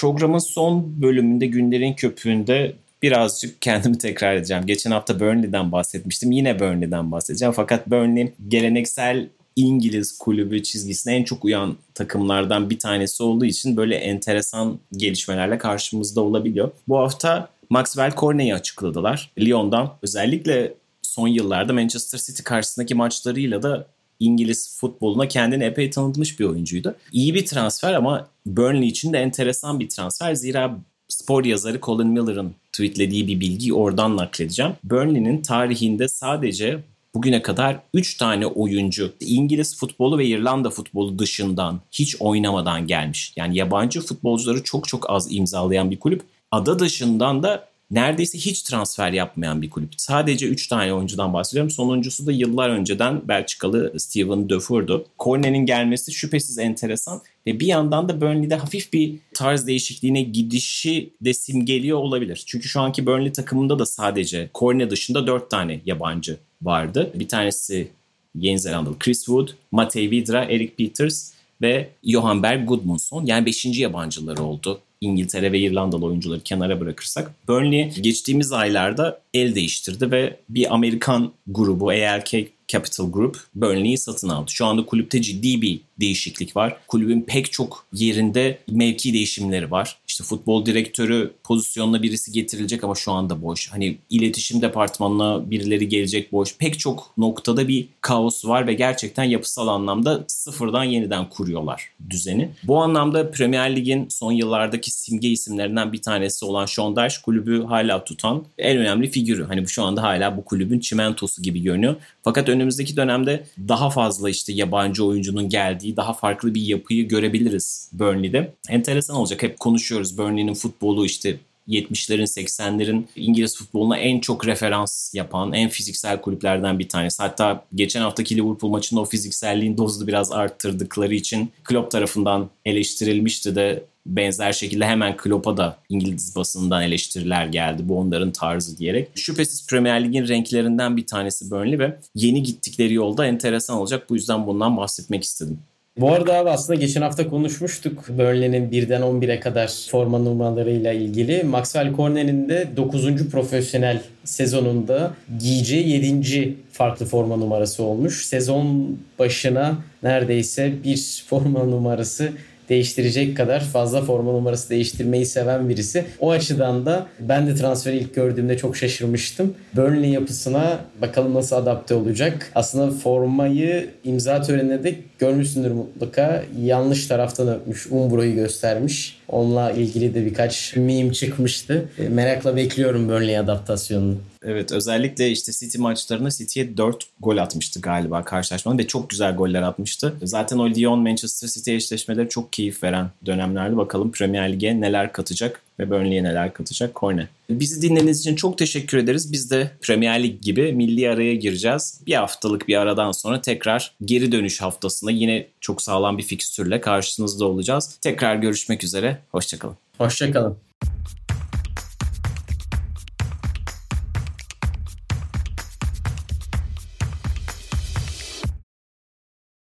[0.00, 2.72] Programın son bölümünde günlerin köpüğünde
[3.02, 4.66] birazcık kendimi tekrar edeceğim.
[4.66, 6.32] Geçen hafta Burnley'den bahsetmiştim.
[6.32, 7.52] Yine Burnley'den bahsedeceğim.
[7.52, 13.96] Fakat Burnley geleneksel İngiliz kulübü çizgisine en çok uyan takımlardan bir tanesi olduğu için böyle
[13.96, 16.70] enteresan gelişmelerle karşımızda olabiliyor.
[16.88, 19.30] Bu hafta Maxwell Cornet'i açıkladılar.
[19.38, 23.86] Lyon'dan özellikle son yıllarda Manchester City karşısındaki maçlarıyla da
[24.20, 26.94] İngiliz futboluna kendini epey tanıtmış bir oyuncuydu.
[27.12, 30.34] İyi bir transfer ama Burnley için de enteresan bir transfer.
[30.34, 30.76] Zira
[31.08, 34.72] spor yazarı Colin Miller'ın tweetlediği bir bilgiyi oradan nakledeceğim.
[34.84, 36.80] Burnley'nin tarihinde sadece
[37.14, 43.32] bugüne kadar 3 tane oyuncu İngiliz futbolu ve İrlanda futbolu dışından hiç oynamadan gelmiş.
[43.36, 46.22] Yani yabancı futbolcuları çok çok az imzalayan bir kulüp.
[46.50, 49.90] Ada dışından da neredeyse hiç transfer yapmayan bir kulüp.
[49.96, 51.70] Sadece 3 tane oyuncudan bahsediyorum.
[51.70, 55.06] Sonuncusu da yıllar önceden Belçikalı Steven Defour'du.
[55.18, 61.34] Cornet'in gelmesi şüphesiz enteresan ve bir yandan da Burnley'de hafif bir tarz değişikliğine gidişi de
[61.34, 62.42] simgeliyor olabilir.
[62.46, 67.10] Çünkü şu anki Burnley takımında da sadece Cornet dışında 4 tane yabancı vardı.
[67.14, 67.88] Bir tanesi
[68.34, 71.32] Yeni Zelandalı Chris Wood, Matej Vidra, Eric Peters
[71.62, 73.26] ve Johan Berg Gudmundsson.
[73.26, 73.64] Yani 5.
[73.64, 80.74] yabancıları oldu İngiltere ve İrlandalı oyuncuları kenara bırakırsak Burnley geçtiğimiz aylarda el değiştirdi ve bir
[80.74, 82.34] Amerikan grubu ALK
[82.68, 84.50] Capital Group Burnley'i satın aldı.
[84.50, 86.76] Şu anda kulüpte ciddi bir değişiklik var.
[86.88, 89.96] Kulübün pek çok yerinde mevki değişimleri var.
[90.08, 93.68] İşte futbol direktörü pozisyonuna birisi getirilecek ama şu anda boş.
[93.72, 96.56] Hani iletişim departmanına birileri gelecek boş.
[96.56, 102.50] Pek çok noktada bir kaos var ve gerçekten yapısal anlamda sıfırdan yeniden kuruyorlar düzeni.
[102.62, 108.04] Bu anlamda Premier Lig'in son yıllardaki simge isimlerinden bir tanesi olan Sean Dyche kulübü hala
[108.04, 109.44] tutan en önemli figürü.
[109.44, 111.96] Hani şu anda hala bu kulübün çimentosu gibi görünüyor.
[112.22, 118.54] Fakat önümüzdeki dönemde daha fazla işte yabancı oyuncunun geldiği daha farklı bir yapıyı görebiliriz Burnley'de.
[118.68, 119.42] Enteresan olacak.
[119.42, 121.36] Hep konuşuyoruz Burnley'nin futbolu işte
[121.68, 127.22] 70'lerin 80'lerin İngiliz futboluna en çok referans yapan en fiziksel kulüplerden bir tanesi.
[127.22, 133.84] Hatta geçen haftaki Liverpool maçında o fizikselliğin dozunu biraz arttırdıkları için Klopp tarafından eleştirilmişti de
[134.06, 137.82] benzer şekilde hemen Klopp'a da İngiliz basından eleştiriler geldi.
[137.88, 139.08] Bu onların tarzı diyerek.
[139.14, 144.10] Şüphesiz Premier Lig'in renklerinden bir tanesi Burnley ve yeni gittikleri yolda enteresan olacak.
[144.10, 145.58] Bu yüzden bundan bahsetmek istedim.
[145.96, 151.42] Bu arada abi aslında geçen hafta konuşmuştuk Burnley'nin 1'den 11'e kadar forma numaralarıyla ilgili.
[151.42, 153.28] Maxwell Cornet'in de 9.
[153.30, 156.56] profesyonel sezonunda giyeceği 7.
[156.72, 158.26] farklı forma numarası olmuş.
[158.26, 162.32] Sezon başına neredeyse bir forma numarası
[162.68, 166.04] değiştirecek kadar fazla forma numarası değiştirmeyi seven birisi.
[166.20, 169.54] O açıdan da ben de transferi ilk gördüğümde çok şaşırmıştım.
[169.76, 172.52] Burnley yapısına bakalım nasıl adapte olacak.
[172.54, 176.44] Aslında formayı imza töreninde de görmüşsündür mutlaka.
[176.62, 177.86] Yanlış taraftan öpmüş.
[177.90, 179.20] Umbro'yu göstermiş.
[179.28, 181.88] Onunla ilgili de birkaç meme çıkmıştı.
[181.98, 184.16] E, merakla bekliyorum Burnley adaptasyonunu.
[184.44, 189.62] Evet özellikle işte City maçlarında City'ye 4 gol atmıştı galiba karşılaşmanın ve çok güzel goller
[189.62, 190.14] atmıştı.
[190.22, 193.76] Zaten o Lyon Manchester City eşleşmeleri çok keyif veren dönemlerdi.
[193.76, 197.28] Bakalım Premier Lig'e neler katacak ve Burnley'e neler katacak Korne.
[197.50, 199.32] Bizi dinlediğiniz için çok teşekkür ederiz.
[199.32, 202.00] Biz de Premier Lig gibi milli araya gireceğiz.
[202.06, 207.44] Bir haftalık bir aradan sonra tekrar geri dönüş haftasında yine çok sağlam bir fikstürle karşınızda
[207.44, 207.96] olacağız.
[208.00, 209.18] Tekrar görüşmek üzere.
[209.32, 209.76] Hoşçakalın.
[209.98, 210.69] Hoşçakalın.